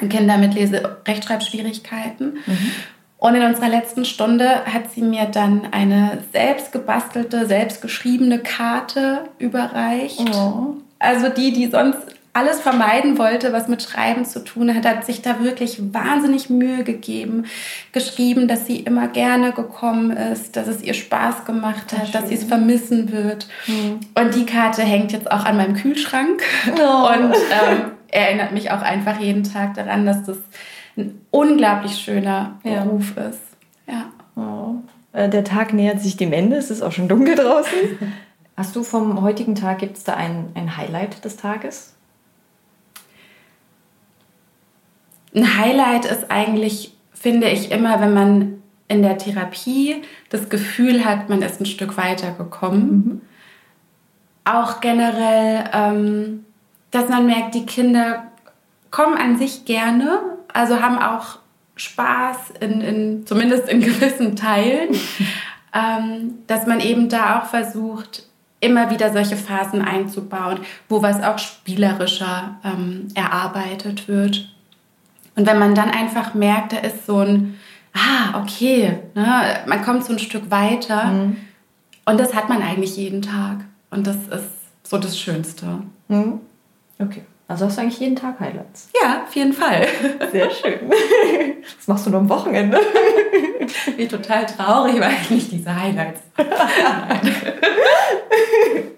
Kinder 0.09 0.39
mit 0.39 0.55
Lese-Rechtschreibschwierigkeiten. 0.55 2.39
Mhm. 2.47 2.71
Und 3.17 3.35
in 3.35 3.43
unserer 3.43 3.69
letzten 3.69 4.05
Stunde 4.05 4.65
hat 4.67 4.93
sie 4.93 5.03
mir 5.03 5.25
dann 5.25 5.67
eine 5.73 6.23
selbst 6.33 6.71
gebastelte, 6.71 7.47
selbst 7.47 7.83
geschriebene 7.83 8.39
Karte 8.39 9.23
überreicht. 9.41 10.21
Oh. 10.37 10.75
Also 11.01 11.31
die, 11.31 11.53
die 11.53 11.67
sonst 11.67 11.99
alles 12.33 12.61
vermeiden 12.61 13.19
wollte, 13.19 13.53
was 13.53 13.69
mit 13.69 13.83
Schreiben 13.83 14.25
zu 14.25 14.45
tun 14.45 14.75
hat, 14.75 14.87
hat 14.87 15.05
sich 15.05 15.23
da 15.23 15.41
wirklich 15.41 15.93
wahnsinnig 15.93 16.51
Mühe 16.51 16.85
gegeben, 16.85 17.47
geschrieben, 17.93 18.49
dass 18.49 18.67
sie 18.67 18.81
immer 18.81 19.09
gerne 19.09 19.53
gekommen 19.53 20.11
ist, 20.11 20.57
dass 20.57 20.69
es 20.69 20.83
ihr 20.83 20.95
Spaß 20.95 21.45
gemacht 21.45 21.93
hat, 21.97 22.15
dass 22.15 22.29
sie 22.29 22.35
es 22.35 22.45
vermissen 22.45 23.11
wird. 23.13 23.49
Mhm. 23.67 24.01
Und 24.15 24.35
die 24.35 24.47
Karte 24.47 24.83
hängt 24.83 25.13
jetzt 25.13 25.31
auch 25.31 25.45
an 25.45 25.57
meinem 25.57 25.75
Kühlschrank 25.75 26.43
oh. 26.79 27.09
und 27.09 27.35
ähm, 27.35 27.93
erinnert 28.09 28.53
mich 28.53 28.71
auch 28.71 28.83
einfach 28.83 29.19
jeden 29.19 29.45
Tag 29.45 29.75
daran, 29.75 30.07
dass 30.07 30.25
das 30.25 30.39
ein 30.97 31.21
unglaublich 31.31 31.97
schöner 31.97 32.59
ja. 32.63 32.85
Beruf 32.85 33.17
ist. 33.17 33.41
Ja. 33.87 34.07
Oh. 34.37 34.77
Äh, 35.13 35.29
der 35.29 35.45
Tag 35.45 35.73
nähert 35.73 36.01
sich 36.01 36.17
dem 36.17 36.33
Ende, 36.33 36.57
es 36.57 36.71
ist 36.71 36.83
auch 36.83 36.93
schon 36.93 37.09
dunkel 37.09 37.35
draußen. 37.35 37.73
Hast 38.57 38.75
du 38.75 38.83
vom 38.83 39.23
heutigen 39.23 39.55
Tag, 39.55 39.79
gibt 39.79 39.97
es 39.97 40.05
da 40.05 40.15
ein, 40.15 40.47
ein 40.55 40.77
Highlight 40.77 41.25
des 41.25 41.37
Tages? 41.37 41.95
Ein 45.35 45.59
Highlight 45.59 46.05
ist 46.05 46.31
eigentlich, 46.31 46.95
finde 47.13 47.49
ich, 47.49 47.71
immer, 47.71 48.01
wenn 48.01 48.15
man 48.15 48.63
in 48.89 49.03
der 49.03 49.19
Therapie 49.19 50.03
das 50.31 50.49
Gefühl 50.49 51.05
hat, 51.05 51.29
man 51.29 51.43
ist 51.43 51.61
ein 51.61 51.67
Stück 51.67 51.97
weitergekommen. 51.97 52.91
Mhm. 52.91 53.21
Auch 54.45 54.81
generell, 54.81 55.65
ähm, 55.73 56.45
dass 56.91 57.09
man 57.09 57.27
merkt, 57.27 57.55
die 57.55 57.67
Kinder 57.67 58.25
kommen 58.91 59.19
an 59.19 59.39
sich 59.39 59.67
gerne, 59.67 60.21
also 60.53 60.81
haben 60.81 60.99
auch 60.99 61.39
Spaß, 61.77 62.55
in, 62.61 62.81
in, 62.81 63.27
zumindest 63.27 63.69
in 63.69 63.81
gewissen 63.83 64.37
Teilen, 64.37 64.97
ähm, 65.75 66.39
dass 66.47 66.67
man 66.67 66.81
eben 66.81 67.09
da 67.11 67.39
auch 67.39 67.47
versucht, 67.47 68.25
immer 68.61 68.91
wieder 68.91 69.13
solche 69.13 69.37
Phasen 69.37 69.83
einzubauen, 69.83 70.61
wo 70.89 71.03
was 71.03 71.23
auch 71.23 71.39
spielerischer 71.39 72.59
ähm, 72.65 73.09
erarbeitet 73.15 74.09
wird. 74.09 74.49
Und 75.39 75.47
wenn 75.47 75.59
man 75.61 75.77
dann 75.77 75.89
einfach 75.89 76.35
merkt, 76.35 76.73
da 76.73 76.79
ist 76.79 77.07
so 77.07 77.21
ein, 77.21 77.61
ah, 77.95 78.43
okay, 78.43 78.99
ne, 79.15 79.61
man 79.67 79.85
kommt 79.85 80.05
so 80.05 80.13
ein 80.13 80.19
Stück 80.19 80.51
weiter. 80.51 81.05
Mhm. 81.05 81.37
Und 82.07 82.19
das 82.19 82.35
hat 82.35 82.49
man 82.49 82.61
eigentlich 82.61 82.97
jeden 82.97 83.23
Tag. 83.23 83.59
Und 83.91 84.09
das 84.09 84.17
ist 84.17 84.51
so 84.83 84.99
das 84.99 85.17
Schönste. 85.17 85.83
Mhm. 86.09 86.41
Okay. 86.99 87.23
Also 87.47 87.67
hast 87.67 87.79
du 87.79 87.83
eigentlich 87.83 88.01
jeden 88.01 88.17
Tag 88.17 88.41
Highlights? 88.41 88.91
Ja, 89.01 89.23
auf 89.23 89.37
jeden 89.37 89.53
Fall. 89.53 89.87
Sehr 90.33 90.51
schön. 90.51 90.91
Was 91.79 91.87
machst 91.87 92.07
du 92.07 92.11
nur 92.11 92.19
am 92.19 92.29
Wochenende? 92.29 92.81
Ich 93.87 93.97
bin 93.97 94.09
total 94.09 94.45
traurig, 94.45 95.01
weil 95.01 95.13
ich 95.23 95.31
nicht 95.31 95.53
diese 95.53 95.73
Highlights. 95.75 96.21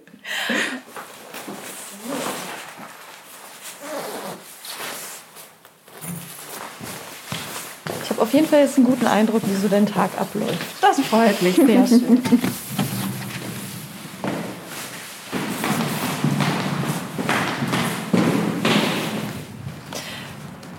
habe 8.20 8.28
auf 8.28 8.34
jeden 8.34 8.46
Fall 8.46 8.60
jetzt 8.60 8.76
einen 8.76 8.86
guten 8.86 9.06
Eindruck, 9.06 9.42
wie 9.46 9.54
so 9.54 9.68
dein 9.68 9.86
Tag 9.86 10.10
abläuft. 10.18 10.58
Das 10.82 11.00
freut 11.00 11.40
mich 11.40 11.56
sehr 11.56 11.86
schön. 11.86 12.22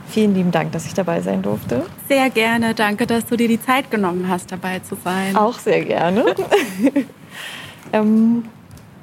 Vielen 0.09 0.35
lieben 0.35 0.51
Dank, 0.51 0.73
dass 0.73 0.85
ich 0.85 0.93
dabei 0.93 1.21
sein 1.21 1.41
durfte. 1.41 1.85
Sehr 2.07 2.29
gerne. 2.29 2.75
Danke, 2.75 3.07
dass 3.07 3.25
du 3.25 3.37
dir 3.37 3.47
die 3.47 3.61
Zeit 3.61 3.89
genommen 3.89 4.27
hast, 4.27 4.51
dabei 4.51 4.79
zu 4.79 4.95
sein. 5.03 5.35
Auch 5.35 5.57
sehr 5.57 5.83
gerne. 5.85 6.35
ähm, 7.93 8.43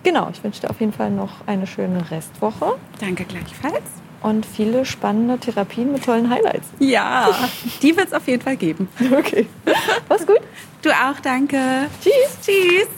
genau, 0.03 0.29
ich 0.31 0.45
wünsche 0.45 0.61
dir 0.61 0.71
auf 0.71 0.79
jeden 0.81 0.93
Fall 0.93 1.11
noch 1.11 1.47
eine 1.47 1.67
schöne 1.67 2.11
Restwoche. 2.11 2.77
Danke 3.01 3.25
gleichfalls. 3.25 3.83
Und 4.23 4.45
viele 4.45 4.85
spannende 4.85 5.39
Therapien 5.39 5.93
mit 5.93 6.05
tollen 6.05 6.29
Highlights. 6.29 6.67
Ja, 6.81 7.49
die 7.83 7.97
wird 7.97 8.09
es 8.09 8.13
auf 8.13 8.27
jeden 8.27 8.43
Fall 8.43 8.57
geben. 8.57 8.89
Okay. 9.17 9.47
Mach's 10.09 10.27
gut. 10.27 10.41
Du 10.83 10.91
auch, 10.91 11.21
danke. 11.23 11.87
Tschüss. 12.03 12.39
Tschüss. 12.45 12.89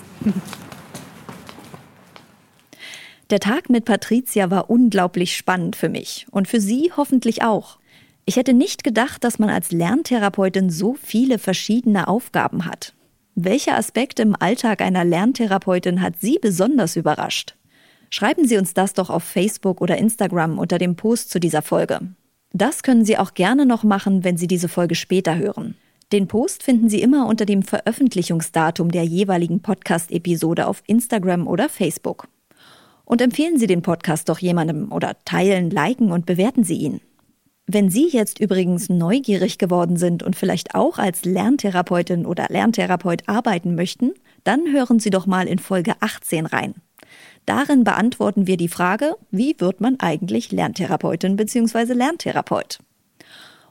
Der 3.31 3.39
Tag 3.39 3.71
mit 3.71 3.85
Patricia 3.85 4.51
war 4.51 4.71
unglaublich 4.71 5.37
spannend 5.37 5.77
für 5.77 5.89
mich 5.89 6.27
und 6.31 6.49
für 6.49 6.61
Sie 6.61 6.91
hoffentlich 6.97 7.43
auch. 7.43 7.79
Ich 8.25 8.37
hätte 8.37 8.55
nicht 8.55 8.83
gedacht, 8.83 9.23
dass 9.23 9.39
man 9.39 9.51
als 9.51 9.73
Lerntherapeutin 9.73 10.71
so 10.71 10.95
viele 10.95 11.39
verschiedene 11.39 12.09
Aufgaben 12.09 12.65
hat. 12.65 12.95
Welcher 13.35 13.77
Aspekt 13.77 14.21
im 14.21 14.35
Alltag 14.39 14.83
einer 14.83 15.05
Lerntherapeutin 15.05 16.03
hat 16.03 16.15
Sie 16.21 16.39
besonders 16.41 16.97
überrascht? 16.97 17.55
Schreiben 18.11 18.47
Sie 18.47 18.59
uns 18.59 18.75
das 18.75 18.93
doch 18.93 19.09
auf 19.09 19.23
Facebook 19.23 19.81
oder 19.81 19.97
Instagram 19.97 20.59
unter 20.59 20.79
dem 20.79 20.97
Post 20.97 21.31
zu 21.31 21.39
dieser 21.39 21.63
Folge. 21.63 22.01
Das 22.53 22.83
können 22.83 23.05
Sie 23.05 23.17
auch 23.17 23.35
gerne 23.35 23.67
noch 23.67 23.85
machen, 23.85 24.25
wenn 24.25 24.37
Sie 24.37 24.49
diese 24.49 24.69
Folge 24.69 24.97
später 24.97 25.39
hören. 25.39 25.77
Den 26.11 26.27
Post 26.27 26.65
finden 26.65 26.89
Sie 26.89 27.01
immer 27.03 27.29
unter 27.29 27.47
dem 27.47 27.63
Veröffentlichungsdatum 27.63 28.91
der 28.91 29.05
jeweiligen 29.05 29.63
Podcast-Episode 29.63 30.67
auf 30.67 30.83
Instagram 30.89 31.47
oder 31.47 31.69
Facebook. 31.69 32.27
Und 33.05 33.23
empfehlen 33.23 33.59
Sie 33.61 33.69
den 33.69 33.83
Podcast 33.83 34.29
doch 34.29 34.41
jemandem 34.41 34.91
oder 34.91 35.17
teilen, 35.25 35.71
liken 35.71 36.11
und 36.11 36.27
bewerten 36.27 36.65
Sie 36.65 36.79
ihn. 36.79 37.01
Wenn 37.69 37.91
Sie 37.91 38.09
jetzt 38.09 38.41
übrigens 38.41 38.89
neugierig 38.89 39.57
geworden 39.59 39.97
sind 39.97 40.25
und 40.25 40.35
vielleicht 40.35 40.75
auch 40.75 40.99
als 40.99 41.25
Lerntherapeutin 41.25 42.27
oder 42.27 42.47
Lerntherapeut 42.49 43.29
arbeiten 43.29 43.77
möchten, 43.77 44.11
dann 44.43 44.73
hören 44.73 44.99
Sie 44.99 45.11
doch 45.11 45.27
mal 45.27 45.47
in 45.47 45.61
Folge 45.61 45.95
18 46.01 46.47
rein. 46.47 46.75
Darin 47.47 47.85
beantworten 47.85 48.47
wir 48.47 48.57
die 48.57 48.69
Frage, 48.69 49.17
wie 49.31 49.57
wird 49.59 49.81
man 49.81 49.99
eigentlich 49.99 50.53
Lerntherapeutin 50.53 51.37
bzw. 51.37 51.95
Lerntherapeut? 51.95 52.79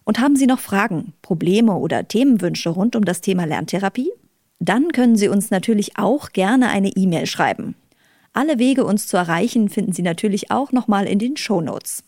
Und 0.03 0.19
haben 0.19 0.35
Sie 0.35 0.47
noch 0.47 0.59
Fragen, 0.59 1.13
Probleme 1.21 1.75
oder 1.75 2.07
Themenwünsche 2.07 2.69
rund 2.69 2.95
um 2.95 3.05
das 3.05 3.21
Thema 3.21 3.45
Lerntherapie? 3.45 4.11
Dann 4.59 4.91
können 4.91 5.15
Sie 5.15 5.29
uns 5.29 5.51
natürlich 5.51 5.97
auch 5.97 6.31
gerne 6.31 6.69
eine 6.69 6.89
E-Mail 6.89 7.25
schreiben. 7.25 7.75
Alle 8.33 8.59
Wege, 8.59 8.85
uns 8.85 9.07
zu 9.07 9.17
erreichen, 9.17 9.69
finden 9.69 9.93
Sie 9.93 10.01
natürlich 10.01 10.51
auch 10.51 10.71
nochmal 10.71 11.07
in 11.07 11.19
den 11.19 11.37
Show 11.37 11.61
Notes. 11.61 12.03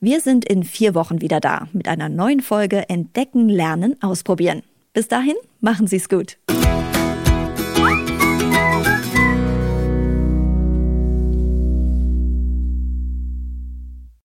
Wir 0.00 0.20
sind 0.20 0.44
in 0.44 0.62
vier 0.64 0.94
Wochen 0.94 1.20
wieder 1.20 1.40
da 1.40 1.68
mit 1.72 1.88
einer 1.88 2.08
neuen 2.08 2.40
Folge 2.40 2.88
Entdecken, 2.88 3.48
Lernen, 3.48 4.00
Ausprobieren. 4.02 4.62
Bis 4.92 5.08
dahin, 5.08 5.36
machen 5.60 5.86
Sie 5.86 5.96
es 5.96 6.08
gut. 6.08 6.38